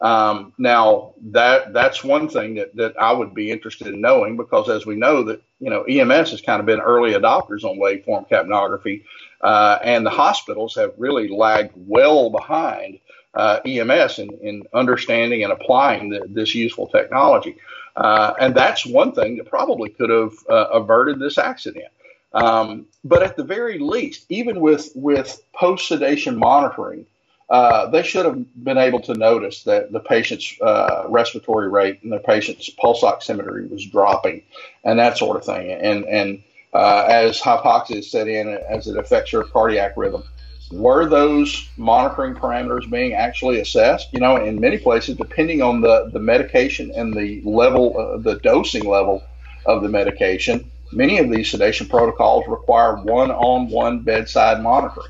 Um, 0.00 0.52
now 0.58 1.14
that 1.32 1.72
that's 1.72 2.04
one 2.04 2.28
thing 2.28 2.54
that, 2.54 2.76
that 2.76 2.94
I 3.00 3.12
would 3.12 3.34
be 3.34 3.50
interested 3.50 3.88
in 3.88 4.00
knowing 4.00 4.36
because 4.36 4.68
as 4.68 4.86
we 4.86 4.94
know 4.94 5.24
that 5.24 5.42
you 5.58 5.70
know 5.70 5.82
EMS 5.84 6.30
has 6.30 6.40
kind 6.40 6.60
of 6.60 6.66
been 6.66 6.80
early 6.80 7.12
adopters 7.12 7.64
on 7.64 7.78
waveform 7.78 8.28
capnography, 8.28 9.02
uh, 9.40 9.78
and 9.82 10.06
the 10.06 10.10
hospitals 10.10 10.76
have 10.76 10.92
really 10.98 11.28
lagged 11.28 11.72
well 11.74 12.30
behind 12.30 13.00
uh, 13.34 13.60
EMS 13.64 14.20
in, 14.20 14.30
in 14.40 14.62
understanding 14.72 15.42
and 15.42 15.52
applying 15.52 16.10
the, 16.10 16.26
this 16.28 16.54
useful 16.54 16.86
technology. 16.86 17.56
Uh, 17.96 18.34
and 18.40 18.54
that's 18.54 18.86
one 18.86 19.12
thing 19.12 19.36
that 19.36 19.48
probably 19.48 19.90
could 19.90 20.10
have 20.10 20.32
uh, 20.48 20.68
averted 20.72 21.18
this 21.18 21.38
accident. 21.38 21.86
Um, 22.32 22.86
but 23.04 23.22
at 23.22 23.36
the 23.36 23.44
very 23.44 23.78
least, 23.78 24.26
even 24.28 24.60
with 24.60 24.92
with 24.94 25.40
post 25.52 25.88
sedation 25.88 26.36
monitoring 26.36 27.06
uh, 27.50 27.86
they 27.86 28.02
should 28.02 28.26
have 28.26 28.64
been 28.64 28.76
able 28.76 29.00
to 29.00 29.14
notice 29.14 29.62
that 29.64 29.90
the 29.90 30.00
patient's 30.00 30.54
uh, 30.60 31.04
respiratory 31.08 31.68
rate 31.68 32.02
and 32.02 32.12
the 32.12 32.18
patient's 32.18 32.68
pulse 32.68 33.02
oximetry 33.02 33.70
was 33.70 33.86
dropping, 33.86 34.42
and 34.84 34.98
that 34.98 35.16
sort 35.16 35.36
of 35.38 35.44
thing. 35.44 35.72
And 35.72 36.04
and 36.04 36.42
uh, 36.74 37.06
as 37.08 37.40
hypoxia 37.40 38.04
set 38.04 38.28
in, 38.28 38.48
as 38.48 38.86
it 38.86 38.98
affects 38.98 39.32
your 39.32 39.44
cardiac 39.44 39.96
rhythm, 39.96 40.24
were 40.70 41.06
those 41.06 41.68
monitoring 41.76 42.34
parameters 42.34 42.88
being 42.90 43.14
actually 43.14 43.60
assessed? 43.60 44.12
You 44.12 44.20
know, 44.20 44.36
in 44.36 44.60
many 44.60 44.78
places, 44.78 45.16
depending 45.16 45.62
on 45.62 45.80
the 45.80 46.10
the 46.12 46.18
medication 46.18 46.92
and 46.94 47.14
the 47.14 47.40
level, 47.44 47.98
uh, 47.98 48.18
the 48.18 48.38
dosing 48.40 48.88
level 48.88 49.22
of 49.66 49.82
the 49.82 49.88
medication, 49.88 50.70
many 50.92 51.18
of 51.18 51.30
these 51.30 51.50
sedation 51.50 51.88
protocols 51.88 52.44
require 52.48 52.96
one-on-one 52.96 54.00
bedside 54.00 54.62
monitoring 54.62 55.08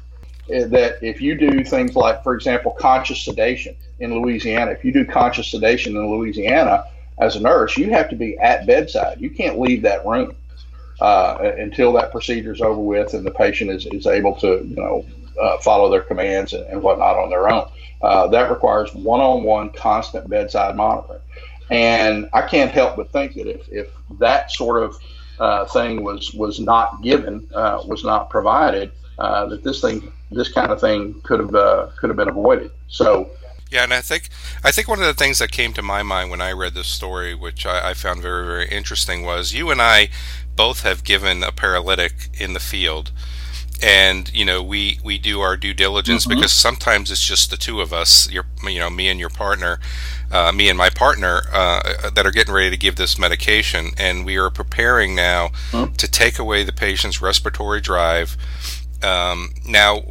that 0.48 0.96
if 1.02 1.20
you 1.20 1.36
do 1.36 1.62
things 1.62 1.94
like, 1.94 2.22
for 2.22 2.34
example, 2.34 2.72
conscious 2.72 3.22
sedation 3.22 3.76
in 4.00 4.20
Louisiana, 4.20 4.70
if 4.70 4.84
you 4.84 4.92
do 4.92 5.04
conscious 5.04 5.50
sedation 5.50 5.94
in 5.96 6.10
Louisiana 6.10 6.84
as 7.18 7.36
a 7.36 7.40
nurse, 7.40 7.76
you 7.76 7.90
have 7.90 8.08
to 8.08 8.16
be 8.16 8.38
at 8.38 8.66
bedside. 8.66 9.20
You 9.20 9.30
can't 9.30 9.58
leave 9.58 9.82
that 9.82 10.06
room 10.06 10.34
uh, 11.00 11.52
until 11.58 11.92
that 11.94 12.12
procedure 12.12 12.52
is 12.52 12.60
over 12.60 12.80
with 12.80 13.12
and 13.12 13.26
the 13.26 13.30
patient 13.30 13.70
is, 13.70 13.86
is 13.86 14.06
able 14.06 14.34
to, 14.36 14.64
you 14.64 14.76
know, 14.76 15.04
uh, 15.40 15.58
follow 15.58 15.90
their 15.90 16.00
commands 16.00 16.52
and, 16.52 16.64
and, 16.66 16.82
whatnot 16.82 17.16
on 17.16 17.30
their 17.30 17.48
own. 17.48 17.68
Uh, 18.02 18.26
that 18.28 18.50
requires 18.50 18.94
one-on-one 18.94 19.70
constant 19.70 20.28
bedside 20.28 20.76
monitoring. 20.76 21.20
And 21.70 22.28
I 22.32 22.42
can't 22.42 22.70
help 22.70 22.96
but 22.96 23.12
think 23.12 23.34
that 23.34 23.46
if, 23.46 23.68
if 23.70 23.88
that 24.18 24.50
sort 24.50 24.82
of 24.82 24.96
uh, 25.38 25.64
thing 25.66 26.02
was 26.02 26.32
was 26.34 26.58
not 26.58 27.02
given, 27.02 27.48
uh, 27.54 27.82
was 27.86 28.04
not 28.04 28.30
provided, 28.30 28.90
uh, 29.18 29.46
that 29.46 29.62
this 29.62 29.80
thing, 29.80 30.12
this 30.30 30.50
kind 30.50 30.70
of 30.70 30.80
thing, 30.80 31.20
could 31.22 31.40
have 31.40 31.54
uh, 31.54 31.88
could 31.98 32.10
have 32.10 32.16
been 32.16 32.28
avoided. 32.28 32.70
So. 32.88 33.30
Yeah, 33.70 33.84
and 33.84 33.92
I 33.92 34.00
think 34.00 34.30
I 34.64 34.70
think 34.70 34.88
one 34.88 34.98
of 34.98 35.04
the 35.04 35.12
things 35.12 35.40
that 35.40 35.52
came 35.52 35.74
to 35.74 35.82
my 35.82 36.02
mind 36.02 36.30
when 36.30 36.40
I 36.40 36.52
read 36.52 36.72
this 36.72 36.86
story, 36.88 37.34
which 37.34 37.66
I, 37.66 37.90
I 37.90 37.94
found 37.94 38.22
very 38.22 38.46
very 38.46 38.66
interesting, 38.66 39.24
was 39.24 39.52
you 39.52 39.70
and 39.70 39.82
I 39.82 40.08
both 40.56 40.84
have 40.84 41.04
given 41.04 41.42
a 41.42 41.52
paralytic 41.52 42.30
in 42.40 42.54
the 42.54 42.60
field 42.60 43.12
and 43.82 44.32
you 44.34 44.44
know 44.44 44.62
we 44.62 44.98
we 45.04 45.18
do 45.18 45.40
our 45.40 45.56
due 45.56 45.74
diligence 45.74 46.24
mm-hmm. 46.24 46.36
because 46.36 46.52
sometimes 46.52 47.10
it's 47.10 47.24
just 47.24 47.50
the 47.50 47.56
two 47.56 47.80
of 47.80 47.92
us 47.92 48.30
your 48.30 48.44
you 48.64 48.78
know 48.78 48.90
me 48.90 49.08
and 49.08 49.20
your 49.20 49.28
partner 49.28 49.78
uh, 50.30 50.52
me 50.52 50.68
and 50.68 50.76
my 50.76 50.90
partner 50.90 51.42
uh, 51.52 52.10
that 52.10 52.26
are 52.26 52.32
getting 52.32 52.52
ready 52.52 52.70
to 52.70 52.76
give 52.76 52.96
this 52.96 53.18
medication 53.18 53.90
and 53.96 54.26
we 54.26 54.36
are 54.36 54.50
preparing 54.50 55.14
now 55.14 55.48
mm-hmm. 55.70 55.92
to 55.94 56.10
take 56.10 56.38
away 56.38 56.64
the 56.64 56.72
patient's 56.72 57.22
respiratory 57.22 57.80
drive 57.80 58.36
um, 59.02 59.50
now, 59.66 60.02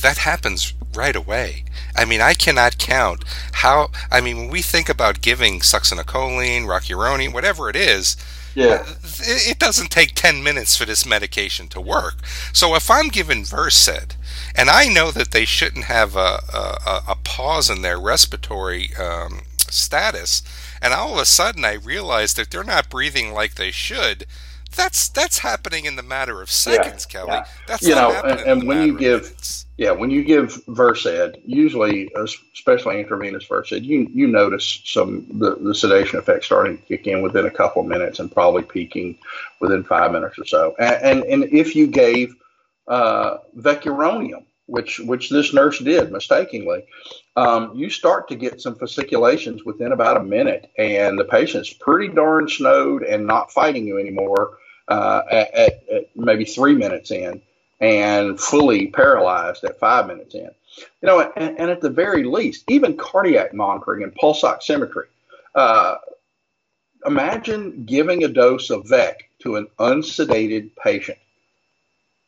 that 0.00 0.18
happens 0.18 0.74
right 0.94 1.14
away. 1.14 1.64
I 1.96 2.04
mean, 2.04 2.20
I 2.20 2.34
cannot 2.34 2.78
count 2.78 3.24
how. 3.52 3.90
I 4.10 4.20
mean, 4.20 4.36
when 4.36 4.50
we 4.50 4.62
think 4.62 4.88
about 4.88 5.20
giving 5.20 5.60
succinylcholine, 5.60 6.64
rocuronium, 6.64 7.32
whatever 7.32 7.70
it 7.70 7.76
is, 7.76 8.16
yeah. 8.54 8.84
it 9.20 9.58
doesn't 9.58 9.90
take 9.90 10.14
10 10.14 10.42
minutes 10.42 10.76
for 10.76 10.84
this 10.84 11.06
medication 11.06 11.68
to 11.68 11.80
work. 11.80 12.24
So 12.52 12.74
if 12.74 12.90
I'm 12.90 13.08
given 13.08 13.44
Versed, 13.44 14.16
and 14.54 14.68
I 14.70 14.88
know 14.88 15.10
that 15.10 15.30
they 15.30 15.44
shouldn't 15.44 15.84
have 15.84 16.16
a, 16.16 16.40
a, 16.52 17.02
a 17.08 17.16
pause 17.24 17.70
in 17.70 17.82
their 17.82 17.98
respiratory 17.98 18.94
um, 18.96 19.42
status, 19.68 20.42
and 20.80 20.92
all 20.92 21.14
of 21.14 21.18
a 21.18 21.24
sudden 21.24 21.64
I 21.64 21.74
realize 21.74 22.34
that 22.34 22.50
they're 22.50 22.64
not 22.64 22.90
breathing 22.90 23.32
like 23.32 23.54
they 23.54 23.70
should, 23.70 24.26
that's 24.76 25.08
that's 25.08 25.38
happening 25.38 25.84
in 25.84 25.96
the 25.96 26.02
matter 26.02 26.42
of 26.42 26.50
seconds, 26.50 27.06
yeah, 27.08 27.12
Kelly. 27.12 27.32
Yeah. 27.32 27.44
That's 27.66 27.82
you 27.82 27.94
know, 27.94 28.10
and, 28.24 28.40
and 28.40 28.68
when 28.68 28.86
you 28.86 28.98
give 28.98 29.34
yeah, 29.78 29.90
when 29.90 30.10
you 30.10 30.22
give 30.22 30.62
Versed, 30.68 31.38
usually, 31.44 32.12
especially 32.14 33.00
intravenous 33.00 33.44
Versed, 33.46 33.72
you 33.72 34.08
you 34.12 34.26
notice 34.26 34.80
some 34.84 35.26
the, 35.38 35.56
the 35.56 35.74
sedation 35.74 36.18
effect 36.18 36.44
starting 36.44 36.78
to 36.78 36.82
kick 36.84 37.06
in 37.06 37.22
within 37.22 37.46
a 37.46 37.50
couple 37.50 37.82
of 37.82 37.88
minutes 37.88 38.18
and 38.18 38.30
probably 38.30 38.62
peaking 38.62 39.18
within 39.60 39.82
five 39.82 40.12
minutes 40.12 40.38
or 40.38 40.44
so. 40.44 40.74
And 40.78 41.22
and, 41.22 41.24
and 41.24 41.52
if 41.52 41.74
you 41.74 41.86
gave 41.86 42.34
uh, 42.86 43.38
vecuronium, 43.56 44.44
which 44.66 45.00
which 45.00 45.30
this 45.30 45.52
nurse 45.52 45.78
did 45.78 46.12
mistakenly, 46.12 46.84
um, 47.36 47.72
you 47.74 47.90
start 47.90 48.28
to 48.28 48.36
get 48.36 48.60
some 48.60 48.76
fasciculations 48.76 49.64
within 49.64 49.92
about 49.92 50.16
a 50.16 50.22
minute, 50.22 50.70
and 50.78 51.18
the 51.18 51.24
patient's 51.24 51.72
pretty 51.72 52.08
darn 52.14 52.46
snowed 52.46 53.02
and 53.02 53.26
not 53.26 53.50
fighting 53.50 53.86
you 53.86 53.98
anymore 53.98 54.58
uh, 54.92 55.22
at, 55.30 55.54
at, 55.54 55.88
at, 55.90 56.16
maybe 56.16 56.44
three 56.44 56.74
minutes 56.74 57.10
in 57.10 57.40
and 57.80 58.38
fully 58.38 58.88
paralyzed 58.88 59.64
at 59.64 59.78
five 59.78 60.06
minutes 60.06 60.34
in. 60.34 60.50
You 61.00 61.08
know, 61.08 61.32
and, 61.36 61.58
and 61.58 61.70
at 61.70 61.80
the 61.80 61.90
very 61.90 62.24
least, 62.24 62.64
even 62.68 62.96
cardiac 62.96 63.54
monitoring 63.54 64.02
and 64.02 64.14
pulse 64.14 64.42
oximetry. 64.42 65.06
Uh, 65.54 65.96
imagine 67.06 67.84
giving 67.84 68.24
a 68.24 68.28
dose 68.28 68.70
of 68.70 68.84
VEC 68.84 69.14
to 69.40 69.56
an 69.56 69.66
unsedated 69.78 70.70
patient. 70.82 71.18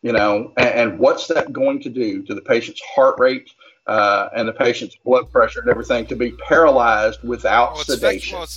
You 0.03 0.13
know, 0.13 0.53
and, 0.57 0.69
and 0.69 0.99
what's 0.99 1.29
that 1.29 1.53
going 1.53 1.81
to 1.81 1.89
do 1.89 2.23
to 2.23 2.35
the 2.35 2.43
patient's 2.43 2.83
heart 2.95 3.19
rate, 3.19 3.51
uh, 3.87 4.29
and 4.35 4.49
the 4.49 4.53
patient's 4.53 4.97
blood 4.97 5.31
pressure 5.31 5.61
and 5.61 5.69
everything 5.69 6.07
to 6.07 6.17
be 6.17 6.33
paralyzed 6.33 7.23
without 7.23 7.75
well, 7.75 7.85
sedation. 7.85 8.39
Well, 8.39 8.49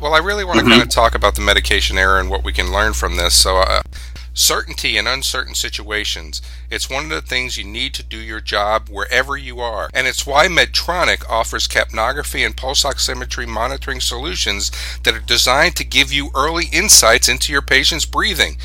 well, 0.00 0.14
I 0.14 0.18
really 0.18 0.44
want 0.44 0.58
to 0.58 0.64
mm-hmm. 0.64 0.72
kind 0.72 0.82
of 0.82 0.88
talk 0.88 1.14
about 1.14 1.34
the 1.34 1.40
medication 1.40 1.98
error 1.98 2.18
and 2.18 2.30
what 2.30 2.44
we 2.44 2.52
can 2.52 2.72
learn 2.72 2.92
from 2.92 3.16
this. 3.16 3.34
So, 3.34 3.58
uh, 3.58 3.82
certainty 4.34 4.96
in 4.96 5.06
uncertain 5.06 5.54
situations. 5.54 6.40
It's 6.70 6.88
one 6.88 7.04
of 7.04 7.10
the 7.10 7.20
things 7.20 7.56
you 7.56 7.64
need 7.64 7.94
to 7.94 8.02
do 8.02 8.16
your 8.16 8.40
job 8.40 8.88
wherever 8.88 9.36
you 9.36 9.60
are. 9.60 9.90
And 9.92 10.06
it's 10.06 10.26
why 10.26 10.46
Medtronic 10.46 11.28
offers 11.28 11.68
capnography 11.68 12.44
and 12.44 12.56
pulse 12.56 12.84
oximetry 12.84 13.46
monitoring 13.46 14.00
solutions 14.00 14.70
that 15.02 15.14
are 15.14 15.20
designed 15.20 15.76
to 15.76 15.84
give 15.84 16.12
you 16.12 16.30
early 16.34 16.66
insights 16.72 17.28
into 17.28 17.52
your 17.52 17.62
patient's 17.62 18.06
breathing. 18.06 18.56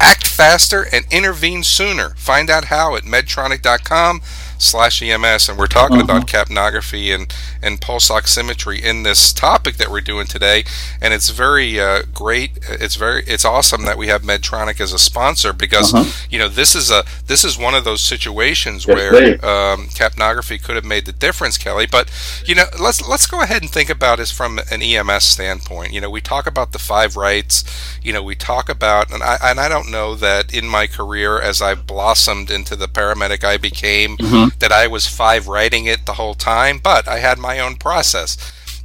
Act 0.00 0.26
faster 0.26 0.86
and 0.92 1.04
intervene 1.12 1.62
sooner. 1.62 2.10
Find 2.16 2.50
out 2.50 2.66
how 2.66 2.96
at 2.96 3.04
medtronic.com 3.04 4.20
slash 4.62 5.02
EMS, 5.02 5.48
and 5.48 5.58
we're 5.58 5.66
talking 5.66 6.00
uh-huh. 6.00 6.04
about 6.04 6.26
capnography 6.26 7.14
and, 7.14 7.32
and 7.62 7.80
pulse 7.80 8.10
oximetry 8.10 8.82
in 8.82 9.02
this 9.02 9.32
topic 9.32 9.76
that 9.76 9.90
we're 9.90 10.00
doing 10.00 10.26
today. 10.26 10.64
And 11.00 11.12
it's 11.12 11.30
very 11.30 11.80
uh, 11.80 12.02
great. 12.14 12.58
It's 12.68 12.96
very 12.96 13.24
it's 13.26 13.44
awesome 13.44 13.84
that 13.84 13.98
we 13.98 14.06
have 14.08 14.22
Medtronic 14.22 14.80
as 14.80 14.92
a 14.92 14.98
sponsor 14.98 15.52
because 15.52 15.92
uh-huh. 15.92 16.26
you 16.30 16.38
know 16.38 16.48
this 16.48 16.74
is 16.74 16.90
a 16.90 17.04
this 17.26 17.44
is 17.44 17.58
one 17.58 17.74
of 17.74 17.84
those 17.84 18.00
situations 18.00 18.86
yes, 18.86 18.96
where 18.96 19.34
um, 19.44 19.88
capnography 19.88 20.62
could 20.62 20.76
have 20.76 20.84
made 20.84 21.06
the 21.06 21.12
difference, 21.12 21.58
Kelly. 21.58 21.86
But 21.86 22.10
you 22.46 22.54
know 22.54 22.64
let's 22.80 23.06
let's 23.06 23.26
go 23.26 23.42
ahead 23.42 23.62
and 23.62 23.70
think 23.70 23.90
about 23.90 24.18
this 24.18 24.30
from 24.30 24.60
an 24.70 24.82
EMS 24.82 25.24
standpoint. 25.24 25.92
You 25.92 26.00
know 26.00 26.10
we 26.10 26.20
talk 26.20 26.46
about 26.46 26.72
the 26.72 26.78
five 26.78 27.16
rights. 27.16 27.64
You 28.02 28.12
know 28.12 28.22
we 28.22 28.34
talk 28.34 28.68
about 28.68 29.12
and 29.12 29.22
I 29.22 29.38
and 29.42 29.58
I 29.58 29.68
don't 29.68 29.90
know 29.90 30.14
that 30.14 30.54
in 30.54 30.66
my 30.66 30.86
career 30.86 31.40
as 31.40 31.60
I 31.60 31.74
blossomed 31.74 32.50
into 32.50 32.76
the 32.76 32.86
paramedic 32.86 33.44
I 33.44 33.56
became. 33.56 34.16
Mm-hmm 34.16 34.51
that 34.58 34.72
I 34.72 34.86
was 34.86 35.06
five 35.06 35.48
writing 35.48 35.86
it 35.86 36.06
the 36.06 36.14
whole 36.14 36.34
time, 36.34 36.78
but 36.78 37.08
I 37.08 37.18
had 37.18 37.38
my 37.38 37.58
own 37.58 37.76
process. 37.76 38.36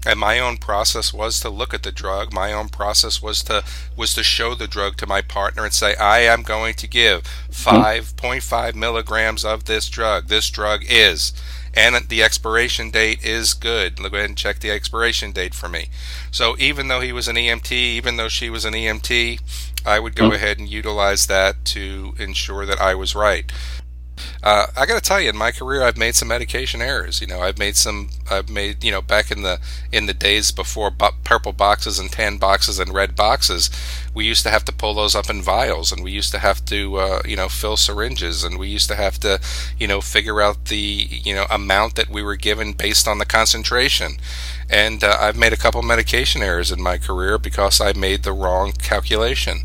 And 0.06 0.20
my 0.20 0.40
own 0.40 0.58
process 0.58 1.14
was 1.14 1.40
to 1.42 1.50
look 1.50 1.74
at 1.74 1.84
the 1.84 1.92
drug. 1.92 2.32
My 2.32 2.54
own 2.54 2.70
process 2.70 3.22
was 3.22 3.44
to 3.44 3.66
was 3.98 4.14
to 4.14 4.24
show 4.24 4.56
the 4.56 4.68
drug 4.68 4.96
to 4.98 5.08
my 5.08 5.22
partner 5.22 5.66
and 5.66 5.74
say, 5.74 5.96
I 5.96 6.20
am 6.20 6.44
going 6.44 6.76
to 6.76 6.88
give 6.88 7.24
5.5 7.52 8.76
milligrams 8.76 9.44
of 9.44 9.66
this 9.66 9.90
drug. 9.90 10.28
This 10.28 10.50
drug 10.50 10.84
is 10.88 11.34
and 11.78 11.96
the 12.10 12.24
expiration 12.24 12.90
date 12.90 13.24
is 13.24 13.54
good. 13.54 13.98
Go 13.98 14.06
ahead 14.06 14.30
and 14.30 14.38
check 14.38 14.60
the 14.60 14.72
expiration 14.72 15.32
date 15.32 15.54
for 15.54 15.70
me. 15.70 15.90
So 16.32 16.56
even 16.58 16.88
though 16.88 17.02
he 17.02 17.14
was 17.14 17.28
an 17.28 17.36
EMT, 17.36 17.72
even 17.72 18.18
though 18.18 18.30
she 18.30 18.50
was 18.50 18.66
an 18.66 18.74
EMT, 18.74 19.40
I 19.86 20.00
would 20.00 20.16
go 20.16 20.26
mm-hmm. 20.26 20.34
ahead 20.34 20.58
and 20.58 20.68
utilize 20.68 21.28
that 21.28 21.66
to 21.66 22.16
ensure 22.18 22.66
that 22.66 22.82
I 22.82 22.96
was 22.96 23.14
right. 23.14 23.52
Uh, 24.44 24.68
I 24.76 24.86
got 24.86 24.96
to 24.96 25.08
tell 25.08 25.20
you, 25.20 25.30
in 25.30 25.38
my 25.38 25.52
career, 25.52 25.84
I've 25.84 25.98
made 25.98 26.16
some 26.16 26.28
medication 26.28 26.82
errors. 26.82 27.22
You 27.22 27.28
know, 27.28 27.42
I've 27.42 27.58
made 27.58 27.76
some. 27.76 28.10
I've 28.30 28.50
made 28.50 28.84
you 28.84 28.92
know 28.92 29.02
back 29.02 29.32
in 29.32 29.42
the 29.42 29.60
in 29.92 30.06
the 30.06 30.14
days 30.14 30.52
before 30.52 30.92
purple 31.24 31.54
boxes 31.54 32.00
and 32.00 32.12
tan 32.12 32.38
boxes 32.38 32.80
and 32.80 32.94
red 32.94 33.16
boxes, 33.16 33.70
we 34.14 34.26
used 34.26 34.44
to 34.44 34.50
have 34.50 34.66
to 34.66 34.72
pull 34.72 34.94
those 34.94 35.16
up 35.16 35.30
in 35.30 35.42
vials, 35.42 35.92
and 35.92 36.04
we 36.04 36.12
used 36.12 36.32
to 36.32 36.40
have 36.40 36.64
to 36.66 36.98
uh, 36.98 37.22
you 37.26 37.36
know 37.36 37.50
fill 37.50 37.78
syringes, 37.78 38.44
and 38.44 38.58
we 38.58 38.68
used 38.68 38.90
to 38.90 38.96
have 38.96 39.20
to 39.20 39.40
you 39.78 39.88
know 39.88 40.02
figure 40.02 40.42
out 40.42 40.66
the 40.66 41.08
you 41.10 41.34
know 41.34 41.46
amount 41.50 41.96
that 41.96 42.10
we 42.10 42.24
were 42.24 42.36
given 42.36 42.74
based 42.74 43.08
on 43.08 43.18
the 43.18 43.26
concentration. 43.26 44.18
And 44.70 45.04
uh, 45.04 45.18
I've 45.20 45.38
made 45.38 45.54
a 45.54 45.58
couple 45.58 45.82
medication 45.82 46.42
errors 46.42 46.72
in 46.72 46.82
my 46.82 46.98
career 46.98 47.38
because 47.38 47.80
I 47.80 47.94
made 47.94 48.24
the 48.24 48.34
wrong 48.34 48.74
calculation. 48.74 49.64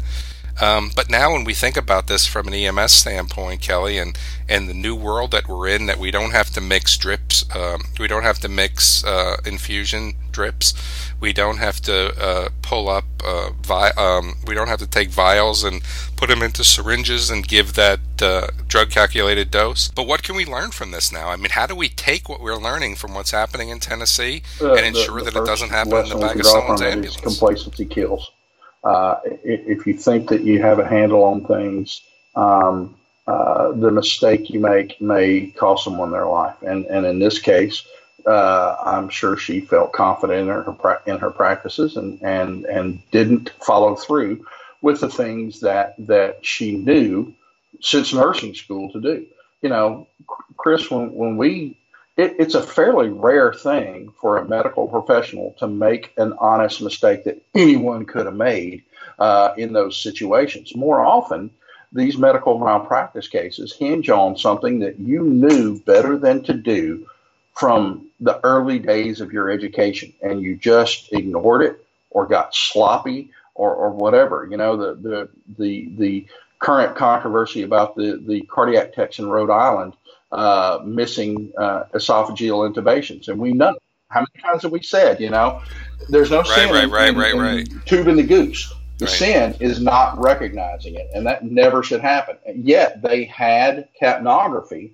Um, 0.61 0.90
but 0.94 1.09
now, 1.11 1.32
when 1.32 1.44
we 1.44 1.54
think 1.54 1.76
about 1.76 2.06
this 2.06 2.26
from 2.26 2.47
an 2.47 2.54
EMS 2.54 2.92
standpoint, 2.92 3.61
Kelly, 3.61 3.99
and 3.99 4.16
and 4.49 4.68
the 4.68 4.75
new 4.75 4.94
world 4.94 5.30
that 5.30 5.49
we're 5.49 5.68
in, 5.68 5.87
that 5.87 5.99
we 5.99 6.11
don't 6.11 6.32
have 6.32 6.50
to 6.50 6.61
mix 6.61 6.97
drips, 6.97 7.44
um, 7.56 7.85
we 7.99 8.06
don't 8.06 8.23
have 8.23 8.38
to 8.40 8.49
mix 8.49 9.02
uh, 9.04 9.38
infusion 9.47 10.12
drips, 10.30 10.75
we 11.21 11.32
don't 11.32 11.56
have 11.56 11.80
to 11.82 12.14
uh, 12.23 12.49
pull 12.61 12.88
up, 12.88 13.04
uh, 13.25 13.50
vi- 13.62 13.92
um, 13.97 14.35
we 14.47 14.54
don't 14.54 14.68
have 14.68 14.78
to 14.80 14.87
take 14.87 15.09
vials 15.09 15.64
and 15.64 15.82
put 16.16 16.28
them 16.28 16.42
into 16.42 16.64
syringes 16.64 17.30
and 17.30 17.49
give 17.49 17.73
that 17.75 18.00
uh, 18.21 18.49
drug 18.68 18.90
calculated 18.90 19.50
dose. 19.50 19.88
But 19.88 20.06
what 20.06 20.23
can 20.23 20.37
we 20.37 20.44
learn 20.44 20.71
from 20.71 20.90
this 20.90 21.11
now? 21.11 21.28
I 21.28 21.37
mean, 21.37 21.50
how 21.50 21.66
do 21.66 21.75
we 21.75 21.88
take 21.88 22.28
what 22.28 22.40
we're 22.42 22.56
learning 22.56 22.97
from 22.97 23.14
what's 23.14 23.30
happening 23.30 23.71
in 23.71 23.80
Tennessee 23.80 24.42
and 24.76 24.85
ensure 24.85 25.21
the, 25.21 25.26
the 25.26 25.30
that 25.32 25.40
it 25.40 25.47
doesn't 25.47 25.71
happen 25.71 25.97
in 25.97 26.09
the 26.11 26.16
back 26.16 26.37
of 26.37 26.47
someone's 26.47 26.82
ambulance? 26.82 27.16
Complacency 27.16 27.87
kills. 27.87 28.30
Uh, 28.85 29.17
if 29.25 29.87
you 29.87 29.95
think 29.95 30.29
that 30.31 30.43
you 30.43 30.61
have 30.62 30.79
a 30.79 30.89
handle 30.89 31.25
on 31.25 31.45
things, 31.47 32.03
um, 32.35 32.97
uh, 33.27 33.73
the 33.73 33.91
mistake 33.91 34.51
you 34.51 34.61
make 34.61 35.01
may 35.01 35.47
cost 35.49 35.85
someone 35.85 36.11
their 36.11 36.27
life. 36.27 36.61
And, 36.62 36.87
and 36.87 37.07
in 37.07 37.19
this 37.19 37.39
case, 37.39 37.85
uh, 38.27 38.77
I'm 38.85 39.09
sure 39.09 39.37
she 39.37 39.61
felt 39.61 39.93
confident 39.93 40.41
in 40.43 40.49
her 40.49 41.01
in 41.07 41.19
her 41.19 41.31
practices 41.31 41.97
and, 41.97 42.21
and 42.23 42.65
and 42.67 43.03
didn't 43.11 43.51
follow 43.61 43.97
through 43.97 44.47
with 44.81 45.01
the 45.01 45.09
things 45.09 45.61
that 45.61 45.95
that 46.07 46.45
she 46.47 46.77
knew 46.77 47.35
since 47.81 48.12
nursing 48.15 48.55
school 48.55 48.93
to 48.93 49.01
do. 49.01 49.27
You 49.61 49.71
know, 49.71 50.07
Chris, 50.57 50.91
when 50.91 51.12
when 51.15 51.37
we 51.37 51.79
it, 52.16 52.37
it's 52.38 52.54
a 52.54 52.62
fairly 52.62 53.09
rare 53.09 53.52
thing 53.52 54.12
for 54.21 54.38
a 54.38 54.49
medical 54.49 54.87
professional 54.87 55.54
to 55.59 55.66
make 55.66 56.12
an 56.16 56.35
honest 56.38 56.83
mistake 56.83 57.25
that 57.25 57.42
anyone 57.54 58.04
could 58.04 58.26
have 58.26 58.35
made 58.35 58.85
uh, 59.19 59.54
in 59.57 59.73
those 59.73 60.02
situations. 60.02 60.76
More 60.76 61.04
often, 61.04 61.50
these 61.92 62.16
medical 62.16 62.59
malpractice 62.59 63.28
cases 63.28 63.75
hinge 63.75 64.09
on 64.09 64.37
something 64.37 64.81
that 64.81 64.99
you 64.99 65.23
knew 65.23 65.81
better 65.81 66.19
than 66.19 66.42
to 66.45 66.54
do 66.54 67.07
from 67.54 68.09
the 68.21 68.40
early 68.45 68.78
days 68.78 69.21
of 69.21 69.33
your 69.33 69.50
education 69.50 70.12
and 70.23 70.40
you 70.40 70.57
just 70.57 71.12
ignored 71.12 71.62
it 71.62 71.85
or 72.11 72.26
got 72.26 72.54
sloppy 72.54 73.31
or, 73.54 73.75
or 73.75 73.90
whatever. 73.90 74.49
You 74.50 74.57
know, 74.57 74.76
the, 74.76 74.95
the, 74.95 75.28
the, 75.59 75.88
the 75.97 76.26
current 76.59 76.97
controversy 76.97 77.62
about 77.62 77.95
the, 77.95 78.23
the 78.26 78.42
cardiac 78.42 78.95
techs 78.95 79.19
in 79.19 79.26
Rhode 79.26 79.50
Island 79.50 79.95
uh, 80.33 80.81
missing 80.85 81.53
uh, 81.59 81.85
esophageal 81.95 82.69
intubations. 82.69 83.29
And 83.29 83.39
we 83.39 83.53
know 83.53 83.77
how 84.09 84.21
many 84.21 84.43
times 84.43 84.62
have 84.62 84.73
we 84.73 84.83
said, 84.83 85.21
you 85.21 85.31
know, 85.31 85.62
there's 86.09 86.31
no 86.31 86.39
right, 86.39 86.47
sin 86.47 86.71
right, 86.71 86.91
right, 86.91 87.09
in, 87.11 87.39
right, 87.39 87.69
in 87.69 87.81
tubing 87.87 88.17
the 88.17 88.23
goose. 88.23 88.73
The 88.99 89.07
right. 89.07 89.15
sin 89.15 89.57
is 89.61 89.81
not 89.81 90.19
recognizing 90.19 90.95
it, 90.95 91.09
and 91.15 91.27
that 91.27 91.45
never 91.45 91.83
should 91.83 92.01
happen. 92.01 92.37
And 92.47 92.65
yet 92.65 93.03
they 93.03 93.25
had 93.25 93.89
capnography, 94.01 94.93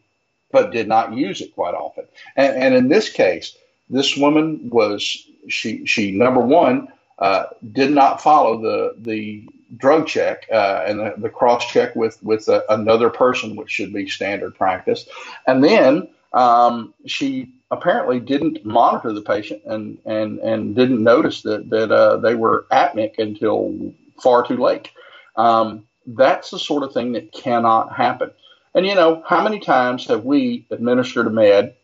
but 0.51 0.71
did 0.71 0.89
not 0.89 1.13
use 1.13 1.41
it 1.41 1.55
quite 1.55 1.75
often. 1.75 2.05
And, 2.37 2.57
and 2.57 2.75
in 2.75 2.89
this 2.89 3.09
case, 3.11 3.57
this 3.91 4.17
woman 4.17 4.71
was 4.71 5.27
she 5.49 5.85
she 5.87 6.13
number 6.13 6.41
one 6.41 6.89
uh, 7.19 7.45
did 7.73 7.91
not 7.91 8.23
follow 8.23 8.61
the 8.61 8.95
the 8.99 9.49
drug 9.77 10.07
check 10.07 10.47
uh, 10.53 10.85
and 10.87 10.99
the, 10.99 11.15
the, 11.19 11.29
cross 11.29 11.67
check 11.67 11.95
with 11.95 12.23
with 12.23 12.49
a, 12.49 12.65
another 12.71 13.11
person, 13.11 13.57
which 13.57 13.71
should 13.71 13.93
be 13.93 14.09
standard 14.09 14.55
practice. 14.55 15.07
And 15.47 15.63
then 15.63 16.09
um, 16.33 16.95
she 17.07 17.53
apparently 17.71 18.19
didn't 18.21 18.65
monitor 18.65 19.13
the 19.13 19.23
patient 19.23 19.63
and 19.67 19.99
and 20.07 20.39
and 20.39 20.75
didn't 20.75 21.03
notice 21.03 21.43
that 21.43 21.69
that 21.71 21.93
uh, 21.93 22.17
they 22.19 22.35
were 22.35 22.67
apneic 22.73 23.19
until 23.19 23.93
far 24.21 24.47
too 24.47 24.57
late. 24.57 24.91
Um, 25.37 25.87
that's 26.07 26.51
the 26.51 26.59
sort 26.59 26.83
of 26.83 26.93
thing 26.93 27.13
that 27.13 27.33
cannot 27.33 27.95
happen. 27.95 28.31
And 28.75 28.87
you 28.87 28.95
know, 28.95 29.23
how 29.27 29.43
many 29.43 29.61
times 29.61 30.07
have 30.07 30.25
we 30.25 30.67
administered 30.71 31.27
a 31.27 31.31
med 31.31 31.75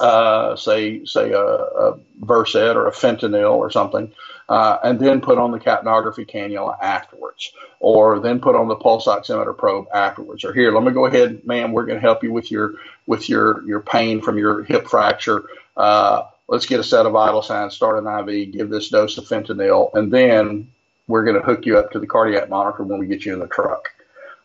uh, 0.00 0.56
say 0.56 1.04
say 1.04 1.32
a, 1.32 1.40
a 1.40 1.98
Versed 2.20 2.56
or 2.56 2.86
a 2.86 2.92
fentanyl 2.92 3.56
or 3.56 3.70
something, 3.70 4.12
uh, 4.48 4.78
and 4.82 4.98
then 4.98 5.20
put 5.20 5.38
on 5.38 5.50
the 5.50 5.58
capnography 5.58 6.28
cannula 6.28 6.76
afterwards, 6.80 7.52
or 7.80 8.20
then 8.20 8.40
put 8.40 8.54
on 8.54 8.68
the 8.68 8.76
pulse 8.76 9.06
oximeter 9.06 9.56
probe 9.56 9.86
afterwards. 9.92 10.44
Or 10.44 10.52
here, 10.52 10.72
let 10.72 10.82
me 10.82 10.92
go 10.92 11.06
ahead, 11.06 11.46
ma'am. 11.46 11.72
We're 11.72 11.86
going 11.86 11.98
to 11.98 12.06
help 12.06 12.22
you 12.22 12.32
with 12.32 12.50
your 12.50 12.74
with 13.06 13.28
your 13.28 13.66
your 13.66 13.80
pain 13.80 14.20
from 14.20 14.38
your 14.38 14.64
hip 14.64 14.88
fracture. 14.88 15.44
Uh, 15.76 16.24
let's 16.48 16.66
get 16.66 16.80
a 16.80 16.84
set 16.84 17.06
of 17.06 17.12
vital 17.12 17.42
signs, 17.42 17.74
start 17.74 18.02
an 18.02 18.28
IV, 18.28 18.52
give 18.52 18.70
this 18.70 18.88
dose 18.88 19.18
of 19.18 19.24
fentanyl, 19.24 19.92
and 19.94 20.12
then 20.12 20.70
we're 21.08 21.24
going 21.24 21.36
to 21.36 21.42
hook 21.42 21.66
you 21.66 21.78
up 21.78 21.92
to 21.92 21.98
the 21.98 22.06
cardiac 22.06 22.48
monitor 22.48 22.82
when 22.82 22.98
we 22.98 23.06
get 23.06 23.24
you 23.24 23.32
in 23.32 23.38
the 23.38 23.46
truck. 23.46 23.90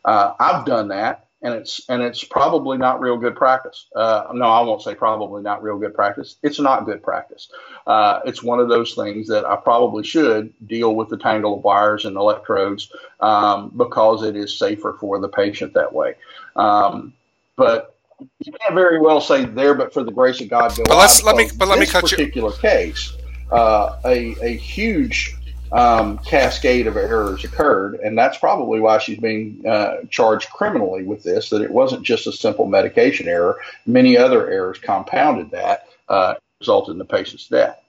Uh, 0.04 0.34
I've 0.40 0.66
done 0.66 0.90
that 0.90 1.28
and 1.43 1.54
it's 1.54 1.82
and 1.89 2.01
it's 2.01 2.23
probably 2.23 2.77
not 2.77 2.99
real 2.99 3.17
good 3.17 3.36
practice. 3.36 3.88
Uh, 3.95 4.27
no, 4.34 4.45
I 4.45 4.62
won't 4.62 4.82
say 4.82 4.93
probably 4.93 5.41
not 5.41 5.63
real 5.63 5.77
good 5.77 5.93
practice. 5.93 6.36
It's 6.43 6.60
not 6.60 6.86
good 6.86 7.01
practice. 7.01 7.49
Uh, 7.88 8.19
it's 8.25 8.43
one 8.43 8.60
of 8.60 8.69
those 8.69 8.93
things 8.93 9.27
that 9.27 9.45
I 9.45 9.56
probably 9.56 10.04
should 10.04 10.54
deal 10.67 10.95
with 10.95 11.10
the 11.10 11.17
tangle 11.17 11.58
of 11.58 11.63
wires 11.63 12.06
and 12.06 12.15
electrodes 12.15 12.91
um, 13.19 13.71
because 13.75 14.23
it 14.23 14.36
is 14.36 14.58
safer 14.58 14.95
for 14.99 15.19
the 15.19 15.30
patient 15.30 15.73
that 15.73 15.91
way. 15.91 16.15
Um, 16.56 17.13
but 17.56 17.95
you 18.39 18.51
can't 18.54 18.75
very 18.75 18.99
well 18.99 19.19
say 19.19 19.45
there, 19.45 19.73
but 19.73 19.93
for 19.93 20.04
the 20.04 20.12
grace 20.12 20.41
of 20.41 20.49
God, 20.49 20.75
go. 20.75 20.84
But 20.84 20.97
let's 20.97 21.23
let 21.23 21.36
me. 21.36 21.49
But 21.58 21.67
let 21.67 21.80
me 21.80 21.88
cut 21.88 22.04
particular 22.04 22.49
you. 22.49 22.56
Particular 22.56 22.86
case, 22.86 23.17
uh, 23.51 23.99
a 24.06 24.36
a 24.41 24.58
huge 24.58 25.36
um, 25.71 26.17
cascade 26.19 26.88
of 26.88 26.97
errors 26.97 27.43
occurred, 27.43 27.95
and 27.95 28.17
that's 28.17 28.38
probably 28.38 28.79
why 28.79 28.97
she's 28.97 29.19
being 29.19 29.63
uh, 29.65 29.97
charged 30.10 30.49
criminally 30.49 31.03
with 31.03 31.23
this. 31.23 31.49
That 31.49 31.62
it 31.62 31.71
wasn't 31.71 32.03
just 32.03 32.27
a 32.27 32.31
simple 32.31 32.65
medication 32.65 33.27
error; 33.27 33.60
many 33.86 34.17
other 34.17 34.49
errors 34.49 34.79
compounded 34.79 35.51
that, 35.51 35.88
uh, 36.10 36.36
resulted 36.60 36.93
in 36.93 36.99
the 36.99 37.05
patient's 37.05 37.47
death. 37.47 37.79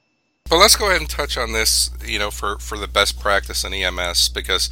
But 0.49 0.57
let's 0.57 0.75
go 0.75 0.87
ahead 0.87 1.01
and 1.01 1.09
touch 1.09 1.37
on 1.37 1.51
this. 1.51 1.91
You 2.05 2.19
know, 2.19 2.31
for 2.31 2.57
for 2.59 2.77
the 2.77 2.87
best 2.87 3.19
practice 3.19 3.63
in 3.63 3.73
EMS, 3.73 4.29
because 4.29 4.69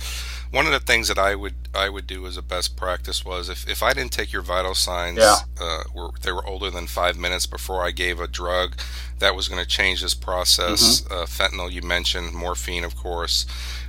one 0.52 0.66
of 0.66 0.74
the 0.74 0.80
things 0.80 1.08
that 1.08 1.18
I 1.18 1.34
would 1.36 1.56
I 1.74 1.88
would 1.90 2.06
do 2.06 2.28
as 2.28 2.36
a 2.36 2.42
best 2.42 2.76
practice 2.76 3.26
was 3.26 3.50
if, 3.50 3.68
if 3.70 3.82
I 3.82 3.94
didn't 3.94 4.12
take 4.12 4.34
your 4.34 4.42
vital 4.42 4.76
signs, 4.76 5.18
yeah. 5.18 5.38
uh, 5.60 5.84
were 5.96 6.10
they 6.22 6.32
were 6.32 6.46
older 6.46 6.70
than 6.70 6.88
five 6.88 7.18
minutes 7.18 7.46
before 7.46 7.84
I 7.84 7.92
gave 7.92 8.20
a 8.20 8.28
drug, 8.28 8.76
that 9.20 9.36
was 9.36 9.48
going 9.48 9.62
to 9.62 9.68
change 9.68 10.02
this 10.02 10.14
process. 10.14 11.02
Mm-hmm. 11.02 11.14
Uh, 11.14 11.26
fentanyl, 11.26 11.72
you 11.72 11.82
mentioned, 11.82 12.34
morphine, 12.34 12.84
of 12.84 12.98
course. 12.98 13.46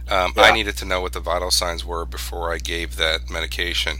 Um, 0.08 0.32
yeah. 0.36 0.42
I 0.42 0.52
needed 0.52 0.76
to 0.78 0.84
know 0.84 1.00
what 1.00 1.12
the 1.12 1.20
vital 1.20 1.50
signs 1.50 1.84
were 1.84 2.04
before 2.04 2.52
I 2.52 2.58
gave 2.58 2.96
that 2.96 3.30
medication. 3.30 3.98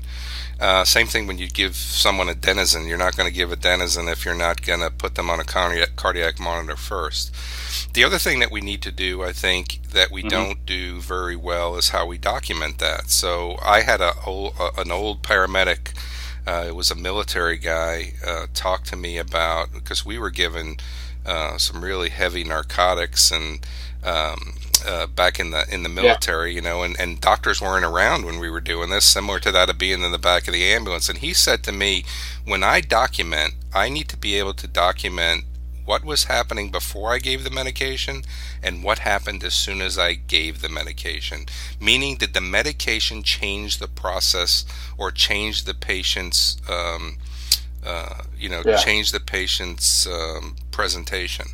Uh, 0.62 0.84
same 0.84 1.08
thing 1.08 1.26
when 1.26 1.38
you 1.38 1.48
give 1.48 1.74
someone 1.74 2.28
adenosine. 2.28 2.86
You're 2.86 2.96
not 2.96 3.16
going 3.16 3.28
to 3.28 3.34
give 3.34 3.50
adenosine 3.50 4.10
if 4.10 4.24
you're 4.24 4.32
not 4.32 4.62
going 4.62 4.78
to 4.78 4.90
put 4.90 5.16
them 5.16 5.28
on 5.28 5.40
a 5.40 5.44
cardiac, 5.44 5.96
cardiac 5.96 6.38
monitor 6.38 6.76
first. 6.76 7.34
The 7.94 8.04
other 8.04 8.16
thing 8.16 8.38
that 8.38 8.52
we 8.52 8.60
need 8.60 8.80
to 8.82 8.92
do, 8.92 9.24
I 9.24 9.32
think, 9.32 9.80
that 9.90 10.12
we 10.12 10.20
mm-hmm. 10.20 10.28
don't 10.28 10.64
do 10.64 11.00
very 11.00 11.34
well 11.34 11.74
is 11.74 11.88
how 11.88 12.06
we 12.06 12.16
document 12.16 12.78
that. 12.78 13.10
So 13.10 13.56
I 13.60 13.80
had 13.80 14.00
a 14.00 14.12
old, 14.24 14.54
uh, 14.56 14.70
an 14.78 14.92
old 14.92 15.24
paramedic. 15.24 15.94
Uh, 16.46 16.66
it 16.68 16.76
was 16.76 16.92
a 16.92 16.94
military 16.94 17.58
guy. 17.58 18.12
Uh, 18.24 18.46
talk 18.54 18.84
to 18.84 18.96
me 18.96 19.18
about 19.18 19.72
because 19.72 20.06
we 20.06 20.16
were 20.16 20.30
given 20.30 20.76
uh, 21.26 21.58
some 21.58 21.82
really 21.82 22.10
heavy 22.10 22.44
narcotics 22.44 23.32
and 23.32 23.66
um, 24.04 24.54
uh, 24.86 25.06
back 25.06 25.38
in 25.38 25.50
the 25.50 25.64
in 25.72 25.82
the 25.82 25.88
military, 25.88 26.50
yeah. 26.50 26.56
you 26.56 26.60
know, 26.60 26.82
and, 26.82 26.98
and 26.98 27.20
doctors 27.20 27.60
weren't 27.60 27.84
around 27.84 28.24
when 28.24 28.38
we 28.38 28.50
were 28.50 28.60
doing 28.60 28.90
this, 28.90 29.04
similar 29.04 29.38
to 29.40 29.52
that 29.52 29.70
of 29.70 29.78
being 29.78 30.02
in 30.02 30.12
the 30.12 30.18
back 30.18 30.46
of 30.46 30.54
the 30.54 30.64
ambulance. 30.64 31.08
And 31.08 31.18
he 31.18 31.32
said 31.32 31.62
to 31.64 31.72
me, 31.72 32.04
when 32.44 32.62
I 32.62 32.80
document, 32.80 33.54
I 33.72 33.88
need 33.88 34.08
to 34.08 34.16
be 34.16 34.38
able 34.38 34.54
to 34.54 34.66
document 34.66 35.44
what 35.84 36.04
was 36.04 36.24
happening 36.24 36.70
before 36.70 37.12
I 37.12 37.18
gave 37.18 37.44
the 37.44 37.50
medication 37.50 38.22
and 38.62 38.84
what 38.84 39.00
happened 39.00 39.42
as 39.42 39.54
soon 39.54 39.80
as 39.80 39.98
I 39.98 40.14
gave 40.14 40.60
the 40.60 40.68
medication. 40.68 41.46
Meaning, 41.80 42.16
did 42.16 42.34
the 42.34 42.40
medication 42.40 43.22
change 43.22 43.78
the 43.78 43.88
process 43.88 44.64
or 44.96 45.10
change 45.10 45.64
the 45.64 45.74
patient's, 45.74 46.56
um, 46.68 47.16
uh, 47.84 48.22
you 48.38 48.48
know, 48.48 48.62
yeah. 48.64 48.76
change 48.76 49.10
the 49.10 49.20
patient's 49.20 50.06
um, 50.06 50.56
presentation? 50.70 51.46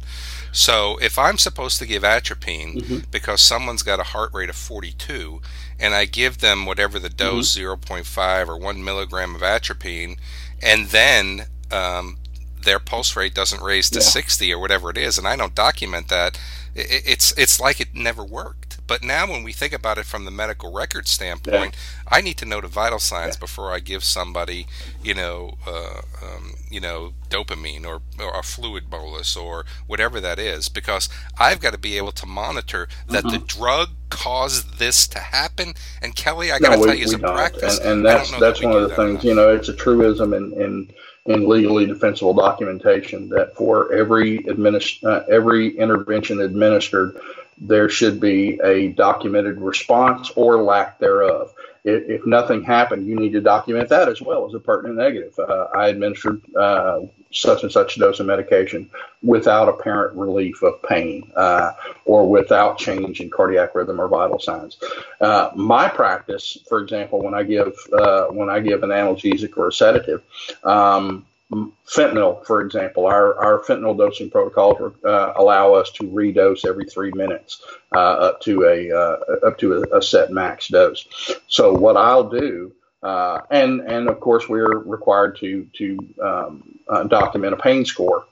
So 0.53 0.99
if 1.01 1.19
I'm 1.19 1.39
supposed 1.39 1.79
to 1.79 1.87
give 1.87 2.05
atropine 2.05 2.81
mm-hmm. 2.81 2.99
because 3.11 3.41
someone's 3.41 3.83
got 3.83 4.01
a 4.01 4.05
heart 4.05 4.31
rate 4.33 4.49
of 4.49 4.57
42 4.57 5.41
and 5.79 5.95
I 5.95 6.05
give 6.05 6.39
them 6.39 6.67
whatever 6.67 6.99
the 6.99 7.09
dose, 7.09 7.57
mm-hmm. 7.57 7.95
0.5 7.95 8.49
or 8.49 8.57
1 8.57 8.85
milligram 8.85 9.35
of 9.35 9.43
atropine, 9.43 10.17
and 10.63 10.87
then 10.87 11.47
um, 11.71 12.19
their 12.63 12.79
pulse 12.79 13.15
rate 13.15 13.35
doesn't 13.35 13.63
raise 13.63 13.89
to 13.91 14.01
yeah. 14.01 14.05
60 14.05 14.53
or 14.53 14.59
whatever 14.59 14.91
it 14.91 14.99
is, 14.99 15.19
and 15.19 15.29
I 15.29 15.37
don't 15.37 15.55
document 15.55 16.09
that, 16.09 16.39
it's 16.75 17.33
it's 17.37 17.61
like 17.61 17.81
it 17.81 17.95
never 17.95 18.25
worked. 18.25 18.58
But 18.89 19.05
now, 19.05 19.31
when 19.31 19.45
we 19.45 19.53
think 19.53 19.75
about 19.75 19.99
it 19.99 20.07
from 20.07 20.25
the 20.25 20.31
medical 20.31 20.73
record 20.73 21.07
standpoint, 21.07 21.75
yeah. 21.75 22.09
I 22.09 22.23
need 22.23 22.39
to 22.39 22.47
know 22.47 22.61
the 22.61 22.69
vital 22.69 22.99
signs 22.99 23.37
yeah. 23.37 23.41
before 23.41 23.71
I 23.71 23.81
give 23.81 24.03
somebody, 24.03 24.67
you 25.05 25.15
know, 25.15 25.59
uh, 25.67 26.01
um, 26.23 26.55
you 26.71 26.81
know, 26.81 27.13
dopamine 27.29 27.87
or, 27.87 28.01
or, 28.19 28.39
a 28.39 28.43
fluid 28.43 28.89
bolus 28.89 29.37
or 29.37 29.67
whatever 29.87 30.21
that 30.21 30.39
is, 30.39 30.71
because 30.71 31.11
I've 31.39 31.61
got 31.61 31.75
to 31.75 31.79
be 31.79 31.99
able 31.99 32.13
to 32.13 32.27
monitor 32.27 32.89
that 33.09 33.25
mm-hmm. 33.25 33.39
the 33.39 33.45
drug 33.45 33.91
caused 34.09 34.79
this 34.79 35.07
to 35.09 35.19
happen. 35.19 35.75
And 36.01 36.17
Kelly, 36.17 36.51
I 36.51 36.59
got 36.59 36.71
to 36.71 36.77
no, 36.79 36.87
tell 36.87 36.95
you, 36.95 37.05
as 37.05 37.13
a 37.13 37.19
practice, 37.19 37.79
and, 37.79 37.89
and 37.89 38.07
that's 38.07 38.31
that's 38.39 38.61
that 38.61 38.67
one 38.67 38.83
of 38.83 38.89
the 38.89 38.97
things. 38.97 39.11
Enough. 39.11 39.25
You 39.25 39.35
know, 39.35 39.55
it's 39.55 39.69
a 39.69 39.77
truism 39.77 40.33
in, 40.33 40.53
in 40.55 40.91
in 41.27 41.47
legally 41.47 41.85
defensible 41.85 42.33
documentation 42.33 43.29
that 43.29 43.55
for 43.55 43.93
every 43.93 44.39
administ- 44.45 45.05
uh, 45.05 45.25
every 45.31 45.77
intervention 45.77 46.41
administered, 46.41 47.21
there 47.61 47.89
should 47.89 48.21
be 48.21 48.59
a 48.63 48.89
documented 48.89 49.61
response 49.61 50.31
or 50.37 50.63
lack 50.63 50.99
thereof 50.99 51.53
if, 51.89 52.27
nothing 52.27 52.63
happened, 52.63 53.07
you 53.07 53.17
need 53.17 53.33
to 53.33 53.41
document 53.41 53.89
that 53.89 54.09
as 54.09 54.21
well 54.21 54.47
as 54.47 54.55
a 54.55 54.61
pertinent 54.61 54.99
negative. 54.99 55.39
Uh, 55.39 55.67
I 55.75 55.89
administered 55.89 56.43
uh, 56.55 57.01
such 57.33 57.63
and 57.63 57.73
such 57.73 57.99
dose 57.99 58.21
of 58.21 58.27
medication 58.27 58.91
without 59.23 59.69
apparent 59.69 60.17
relief 60.17 60.63
of 60.63 60.83
pain 60.83 61.31
uh, 61.37 61.73
or 62.05 62.29
without 62.29 62.79
change 62.79 63.21
in 63.21 63.31
cardiac 63.31 63.75
rhythm 63.75 64.01
or 64.01 64.09
vital 64.09 64.39
signs. 64.39 64.79
Uh, 65.21 65.51
my 65.55 65.89
practice, 65.89 66.59
for 66.69 66.81
example, 66.81 67.23
when 67.23 67.35
I 67.35 67.43
give 67.43 67.75
uh, 67.93 68.27
when 68.27 68.49
I 68.49 68.61
give 68.61 68.83
an 68.83 68.91
analgesic 68.91 69.57
or 69.57 69.69
a 69.69 69.73
sedative, 69.73 70.23
um, 70.65 71.27
fentanyl, 71.51 72.45
for 72.47 72.61
example, 72.61 73.07
our, 73.07 73.35
our 73.43 73.61
fentanyl 73.61 73.97
dosing 73.97 74.31
protocols 74.31 74.95
uh, 75.05 75.33
allow 75.37 75.73
us 75.73 75.91
to 75.93 76.05
redose 76.05 76.67
every 76.67 76.85
three 76.85 77.11
minutes 77.13 77.63
uh, 77.95 77.99
up 77.99 78.41
to 78.43 78.65
a 78.65 78.93
uh, 78.93 79.47
up 79.47 79.59
to 79.59 79.75
a, 79.75 79.97
a, 79.97 80.03
set 80.03 80.31
max 80.31 80.69
dose. 80.69 81.07
So 81.49 81.73
what 81.73 81.97
I'll 81.97 82.29
do, 82.29 82.73
uh, 83.03 83.41
and 83.51 83.81
and 83.81 84.09
of 84.09 84.21
course 84.21 84.49
we're 84.49 84.79
required 84.81 85.39
to 85.39 85.67
to 85.75 85.99
um, 86.23 86.79
uh, 86.87 87.05
document 87.05 87.55
a 87.55 87.57
pain 87.57 87.85
score. 87.85 88.27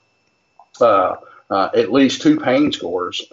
Uh, 0.79 1.15
at 1.49 1.93
least 1.93 2.21
two 2.21 2.37
pain 2.37 2.73
scores 2.73 3.25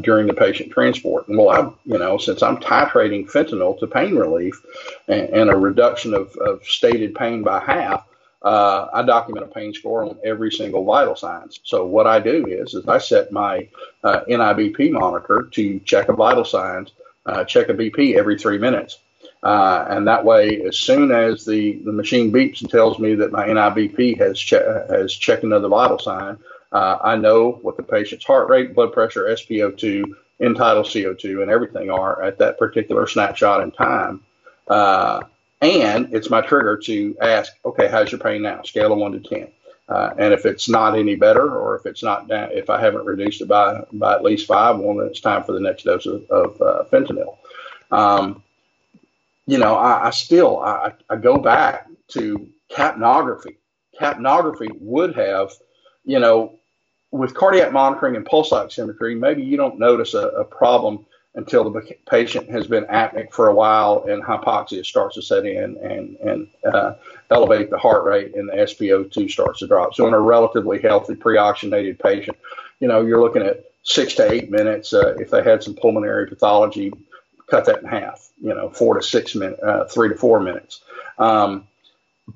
during 0.00 0.26
the 0.26 0.34
patient 0.36 0.72
transport. 0.72 1.28
And 1.28 1.36
well, 1.36 1.50
I, 1.50 1.70
you 1.84 1.98
know, 1.98 2.16
since 2.16 2.42
I'm 2.42 2.56
titrating 2.56 3.30
fentanyl 3.30 3.78
to 3.78 3.86
pain 3.86 4.16
relief 4.16 4.60
and, 5.08 5.28
and 5.28 5.50
a 5.50 5.56
reduction 5.56 6.14
of, 6.14 6.34
of 6.36 6.64
stated 6.64 7.14
pain 7.14 7.42
by 7.42 7.60
half, 7.60 8.06
uh, 8.44 8.88
I 8.92 9.02
document 9.02 9.46
a 9.46 9.48
pain 9.48 9.72
score 9.72 10.04
on 10.04 10.18
every 10.24 10.50
single 10.50 10.84
vital 10.84 11.16
signs. 11.16 11.60
So 11.64 11.86
what 11.86 12.06
I 12.06 12.20
do 12.20 12.46
is, 12.46 12.74
is 12.74 12.86
I 12.88 12.98
set 12.98 13.32
my 13.32 13.68
uh, 14.02 14.20
NIBP 14.28 14.90
monitor 14.92 15.48
to 15.52 15.78
check 15.80 16.08
a 16.08 16.12
vital 16.12 16.44
signs, 16.44 16.92
uh, 17.26 17.44
check 17.44 17.68
a 17.68 17.74
BP 17.74 18.16
every 18.16 18.38
three 18.38 18.58
minutes. 18.58 18.98
Uh, 19.42 19.84
and 19.88 20.06
that 20.06 20.24
way, 20.24 20.62
as 20.62 20.78
soon 20.78 21.10
as 21.10 21.44
the, 21.44 21.72
the 21.84 21.92
machine 21.92 22.32
beeps 22.32 22.60
and 22.60 22.70
tells 22.70 22.98
me 22.98 23.14
that 23.16 23.32
my 23.32 23.46
NIBP 23.46 24.18
has, 24.18 24.38
che- 24.38 24.84
has 24.88 25.12
checked 25.12 25.42
another 25.42 25.68
vital 25.68 25.98
sign, 25.98 26.38
uh, 26.70 26.98
I 27.02 27.16
know 27.16 27.58
what 27.62 27.76
the 27.76 27.82
patient's 27.82 28.24
heart 28.24 28.48
rate, 28.48 28.74
blood 28.74 28.92
pressure, 28.92 29.24
SpO2, 29.24 30.04
end 30.40 30.56
tidal 30.56 30.84
CO2, 30.84 31.42
and 31.42 31.50
everything 31.50 31.90
are 31.90 32.22
at 32.22 32.38
that 32.38 32.58
particular 32.58 33.06
snapshot 33.06 33.62
in 33.62 33.72
time. 33.72 34.20
And 35.62 36.12
it's 36.12 36.28
my 36.28 36.40
trigger 36.40 36.76
to 36.76 37.16
ask, 37.22 37.52
okay, 37.64 37.86
how's 37.88 38.10
your 38.10 38.20
pain 38.20 38.42
now? 38.42 38.62
Scale 38.62 38.92
of 38.92 38.98
one 38.98 39.12
to 39.12 39.20
10. 39.20 39.48
Uh, 39.88 40.12
and 40.18 40.34
if 40.34 40.44
it's 40.44 40.68
not 40.68 40.98
any 40.98 41.14
better, 41.14 41.56
or 41.56 41.76
if 41.76 41.86
it's 41.86 42.02
not 42.02 42.28
down, 42.28 42.50
if 42.52 42.68
I 42.68 42.80
haven't 42.80 43.04
reduced 43.04 43.40
it 43.40 43.48
by, 43.48 43.84
by 43.92 44.14
at 44.14 44.24
least 44.24 44.46
five, 44.46 44.78
well, 44.78 44.96
then 44.96 45.06
it's 45.06 45.20
time 45.20 45.44
for 45.44 45.52
the 45.52 45.60
next 45.60 45.84
dose 45.84 46.06
of, 46.06 46.28
of 46.30 46.60
uh, 46.60 46.84
fentanyl. 46.90 47.36
Um, 47.92 48.42
you 49.46 49.58
know, 49.58 49.74
I, 49.76 50.08
I 50.08 50.10
still, 50.10 50.60
I, 50.60 50.94
I 51.08 51.16
go 51.16 51.38
back 51.38 51.88
to 52.08 52.48
capnography. 52.70 53.56
Capnography 54.00 54.68
would 54.80 55.14
have, 55.14 55.52
you 56.04 56.18
know, 56.18 56.58
with 57.12 57.34
cardiac 57.34 57.72
monitoring 57.72 58.16
and 58.16 58.26
pulse 58.26 58.50
oximetry, 58.50 59.16
maybe 59.16 59.42
you 59.42 59.56
don't 59.56 59.78
notice 59.78 60.14
a, 60.14 60.28
a 60.28 60.44
problem 60.44 61.06
until 61.34 61.70
the 61.70 61.96
patient 62.10 62.50
has 62.50 62.66
been 62.66 62.84
apneic 62.84 63.32
for 63.32 63.48
a 63.48 63.54
while 63.54 64.04
and 64.06 64.22
hypoxia 64.22 64.84
starts 64.84 65.14
to 65.14 65.22
set 65.22 65.46
in 65.46 65.78
and, 65.78 66.16
and 66.16 66.48
uh, 66.72 66.94
elevate 67.30 67.70
the 67.70 67.78
heart 67.78 68.04
rate 68.04 68.34
and 68.34 68.48
the 68.48 68.52
SpO2 68.52 69.30
starts 69.30 69.60
to 69.60 69.66
drop. 69.66 69.94
So 69.94 70.06
in 70.06 70.12
a 70.12 70.20
relatively 70.20 70.80
healthy 70.80 71.14
pre-oxygenated 71.14 71.98
patient, 71.98 72.36
you 72.80 72.88
know, 72.88 73.00
you're 73.00 73.20
looking 73.20 73.42
at 73.42 73.64
six 73.82 74.14
to 74.14 74.30
eight 74.30 74.50
minutes. 74.50 74.92
Uh, 74.92 75.14
if 75.18 75.30
they 75.30 75.42
had 75.42 75.62
some 75.62 75.74
pulmonary 75.74 76.26
pathology, 76.26 76.92
cut 77.50 77.64
that 77.64 77.82
in 77.82 77.88
half, 77.88 78.30
you 78.40 78.54
know, 78.54 78.68
four 78.68 78.94
to 78.94 79.02
six 79.02 79.34
minutes, 79.34 79.62
uh, 79.62 79.84
three 79.84 80.10
to 80.10 80.16
four 80.16 80.40
minutes. 80.40 80.82
Um, 81.18 81.66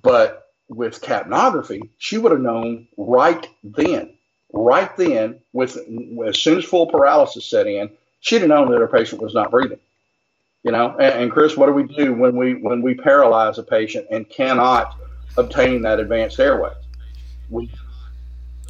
but 0.02 0.50
with 0.68 1.02
capnography, 1.02 1.88
she 1.98 2.18
would 2.18 2.32
have 2.32 2.40
known 2.40 2.88
right 2.96 3.46
then, 3.62 4.14
right 4.52 4.94
then, 4.96 5.40
with 5.52 5.76
as 6.26 6.38
soon 6.38 6.58
as 6.58 6.64
full 6.64 6.86
paralysis 6.86 7.46
set 7.46 7.66
in, 7.66 7.90
she'd 8.26 8.40
have 8.40 8.48
known 8.48 8.70
that 8.72 8.78
her 8.78 8.88
patient 8.88 9.22
was 9.22 9.34
not 9.34 9.50
breathing. 9.50 9.78
You 10.64 10.72
know, 10.72 10.96
and, 10.98 11.22
and 11.22 11.30
Chris, 11.30 11.56
what 11.56 11.66
do 11.66 11.72
we 11.72 11.84
do 11.84 12.12
when 12.12 12.34
we 12.36 12.54
when 12.54 12.82
we 12.82 12.94
paralyze 12.94 13.58
a 13.58 13.62
patient 13.62 14.06
and 14.10 14.28
cannot 14.28 14.98
obtain 15.36 15.80
that 15.82 16.00
advanced 16.00 16.40
airway? 16.40 16.72
We 17.50 17.70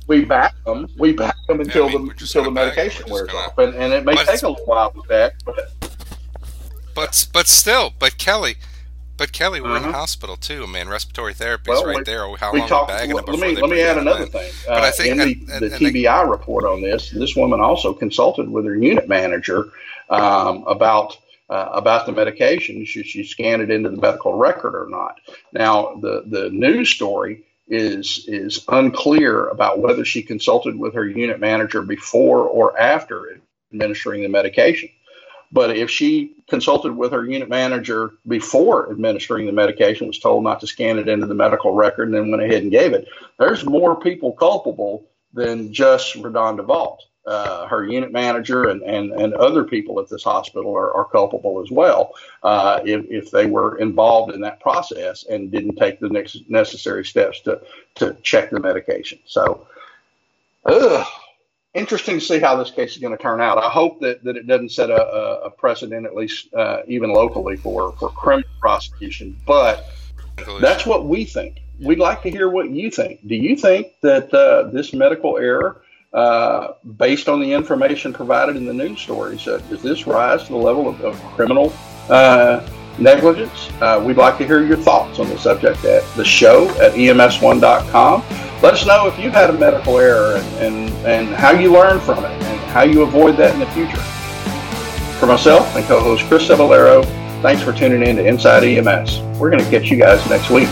we 0.07 0.27
back 0.27 0.55
them. 0.67 0.89
We 0.99 1.13
back 1.13 1.37
them 1.49 1.61
until 1.61 1.87
yeah, 1.87 1.95
I 1.95 1.99
mean, 1.99 2.07
the 2.09 2.13
until 2.13 2.45
the 2.45 2.51
medication 2.51 3.07
wears 3.11 3.29
gonna, 3.29 3.39
off, 3.39 3.57
and, 3.59 3.75
and 3.75 3.95
it 3.95 4.05
may 4.05 4.15
take 4.15 4.43
a 4.43 4.49
little 4.49 4.67
while 4.67 4.93
with 4.95 5.09
that. 5.09 5.43
But 5.47 5.73
but 6.95 7.29
but 7.33 7.47
still, 7.47 7.95
but 7.99 8.19
Kelly, 8.19 8.57
but 9.17 9.33
Kelly, 9.33 9.61
we're 9.61 9.69
uh-huh. 9.69 9.87
in 9.87 9.93
the 9.93 9.93
hospital 9.93 10.37
too, 10.37 10.67
man. 10.67 10.89
Respiratory 10.89 11.35
therapy 11.35 11.71
is 11.71 11.79
well, 11.79 11.87
right 11.87 11.99
we, 11.99 12.05
there. 12.05 12.37
How 12.37 12.53
we 12.53 12.61
long 12.61 12.69
talk, 12.69 12.89
bagging 12.89 13.15
let, 13.15 13.29
let 13.29 13.39
me 13.39 13.57
let 13.57 13.71
me 13.71 13.81
add 13.81 13.99
another 13.99 14.25
in. 14.25 14.31
thing. 14.31 14.53
But 14.67 14.83
uh, 14.83 14.87
I 14.87 14.91
think 14.91 15.13
in 15.13 15.19
the, 15.19 15.53
and, 15.55 15.63
the 15.63 15.75
and 15.75 15.85
TBI 15.85 16.25
they, 16.25 16.31
report 16.31 16.65
on 16.65 16.83
this, 16.83 17.11
this 17.11 17.35
woman 17.37 17.61
also 17.61 17.93
consulted 17.93 18.49
with 18.49 18.65
her 18.65 18.77
unit 18.77 19.09
manager 19.09 19.71
um, 20.11 20.65
about 20.67 21.19
uh, 21.49 21.71
about 21.73 22.07
the 22.07 22.13
medication. 22.13 22.85
Should 22.85 23.07
she 23.07 23.25
scan 23.25 23.61
it 23.61 23.71
into 23.71 23.91
the 23.91 23.97
medical 23.97 24.35
record 24.35 24.75
or 24.75 24.89
not? 24.89 25.21
Now, 25.53 25.97
the 25.97 26.25
the 26.27 26.51
news 26.51 26.91
story 26.91 27.45
is 27.69 28.25
is 28.29 28.65
unclear 28.69 29.49
about 29.49 29.81
whether 29.81 30.05
she 30.05 30.23
consulted 30.23 30.79
with 30.79 30.95
her 30.95 31.07
unit 31.07 31.41
manager 31.41 31.83
before 31.83 32.41
or 32.41 32.79
after 32.79 33.41
administering 33.73 34.23
the 34.23 34.29
medication. 34.29 34.89
But 35.53 35.77
if 35.77 35.91
she 35.91 36.35
consulted 36.49 36.97
with 36.97 37.13
her 37.13 37.25
unit 37.25 37.49
manager 37.49 38.13
before 38.27 38.91
administering 38.91 39.47
the 39.47 39.53
medication, 39.53 40.07
was 40.07 40.19
told 40.19 40.45
not 40.45 40.61
to 40.61 40.67
scan 40.67 40.99
it 40.99 41.09
into 41.09 41.27
the 41.27 41.35
medical 41.35 41.73
record, 41.73 42.09
and 42.09 42.15
then 42.15 42.31
went 42.31 42.43
ahead 42.43 42.63
and 42.63 42.71
gave 42.71 42.93
it, 42.93 43.09
there's 43.39 43.65
more 43.65 43.99
people 43.99 44.33
culpable 44.33 45.07
than 45.33 45.73
just 45.73 46.15
Redonda 46.15 46.65
Vaught. 46.65 46.99
Uh, 47.27 47.67
her 47.67 47.85
unit 47.85 48.13
manager 48.13 48.69
and, 48.69 48.83
and, 48.83 49.11
and 49.11 49.35
other 49.35 49.65
people 49.65 49.99
at 49.99 50.09
this 50.09 50.23
hospital 50.23 50.73
are, 50.77 50.93
are 50.95 51.05
culpable 51.07 51.61
as 51.61 51.73
well 51.73 52.13
uh, 52.45 52.79
if, 52.85 53.05
if 53.11 53.33
they 53.33 53.47
were 53.47 53.79
involved 53.79 54.33
in 54.33 54.41
that 54.41 54.61
process 54.61 55.25
and 55.25 55.51
didn't 55.51 55.75
take 55.75 55.99
the 55.99 56.09
next 56.09 56.49
necessary 56.49 57.05
steps 57.05 57.41
to, 57.41 57.61
to 57.97 58.17
check 58.23 58.51
the 58.51 58.61
medication. 58.61 59.19
So, 59.27 59.67
ugh, 60.67 61.05
interesting 61.77 62.19
to 62.19 62.25
see 62.25 62.39
how 62.39 62.57
this 62.57 62.71
case 62.71 62.93
is 62.93 62.99
going 62.99 63.17
to 63.17 63.23
turn 63.23 63.41
out. 63.41 63.59
I 63.59 63.69
hope 63.69 64.01
that, 64.01 64.25
that 64.25 64.37
it 64.37 64.47
doesn't 64.47 64.71
set 64.71 64.91
a, 64.91 65.45
a 65.45 65.51
precedent, 65.51 66.07
at 66.07 66.15
least 66.15 66.53
uh, 66.55 66.83
even 66.89 67.13
locally, 67.13 67.57
for, 67.57 67.93
for 67.93 68.09
criminal 68.11 68.49
prosecution. 68.61 69.37
But 69.47 69.85
that's 70.61 70.87
what 70.87 71.07
we 71.07 71.25
think. 71.25 71.61
We'd 71.81 71.99
like 71.99 72.23
to 72.23 72.31
hear 72.31 72.49
what 72.49 72.71
you 72.71 72.91
think. 72.91 73.27
Do 73.29 73.35
you 73.35 73.57
think 73.57 73.89
that 74.01 74.33
uh, 74.33 74.71
this 74.71 74.95
medical 74.95 75.37
error, 75.37 75.83
uh, 76.13 76.73
based 76.97 77.29
on 77.29 77.41
the 77.41 77.53
information 77.53 78.13
provided 78.13 78.57
in 78.57 78.65
the 78.65 78.73
news 78.73 79.01
stories, 79.01 79.47
uh, 79.47 79.59
does 79.69 79.83
this 79.83 80.07
rise 80.07 80.45
to 80.45 80.53
the 80.53 80.59
level 80.59 80.89
of, 80.89 81.01
of 81.03 81.23
criminal 81.35 81.73
uh, 82.09 82.67
negligence? 82.99 83.71
Uh, 83.83 84.03
we'd 84.05 84.17
like 84.17 84.39
to 84.39 84.47
hear 84.47 84.65
your 84.65 84.79
thoughts 84.79 85.19
on 85.19 85.29
the 85.29 85.39
subject 85.39 85.85
at 85.85 86.03
the 86.17 86.25
show 86.25 86.71
at 86.81 86.93
ems1.com 86.93 88.46
let 88.63 88.75
us 88.75 88.87
know 88.87 89.07
if 89.07 89.19
you've 89.19 89.33
had 89.33 89.51
a 89.51 89.53
medical 89.53 89.99
error 89.99 90.37
and, 90.37 90.47
and, 90.59 91.07
and 91.07 91.29
how 91.29 91.51
you 91.51 91.73
learn 91.73 92.01
from 92.01 92.25
it 92.25 92.31
and 92.31 92.61
how 92.71 92.83
you 92.83 93.03
avoid 93.03 93.37
that 93.37 93.53
in 93.55 93.61
the 93.61 93.67
future. 93.67 94.03
For 95.19 95.27
myself 95.27 95.75
and 95.77 95.85
co-host 95.87 96.25
Chris 96.25 96.49
Cebollero, 96.49 97.05
thanks 97.43 97.63
for 97.63 97.73
tuning 97.73 98.03
in 98.03 98.17
to 98.17 98.27
Inside 98.27 98.65
EMS. 98.65 99.21
We're 99.39 99.51
going 99.51 99.63
to 99.63 99.71
catch 99.71 99.91
you 99.91 99.97
guys 99.97 100.27
next 100.29 100.51
week. 100.51 100.69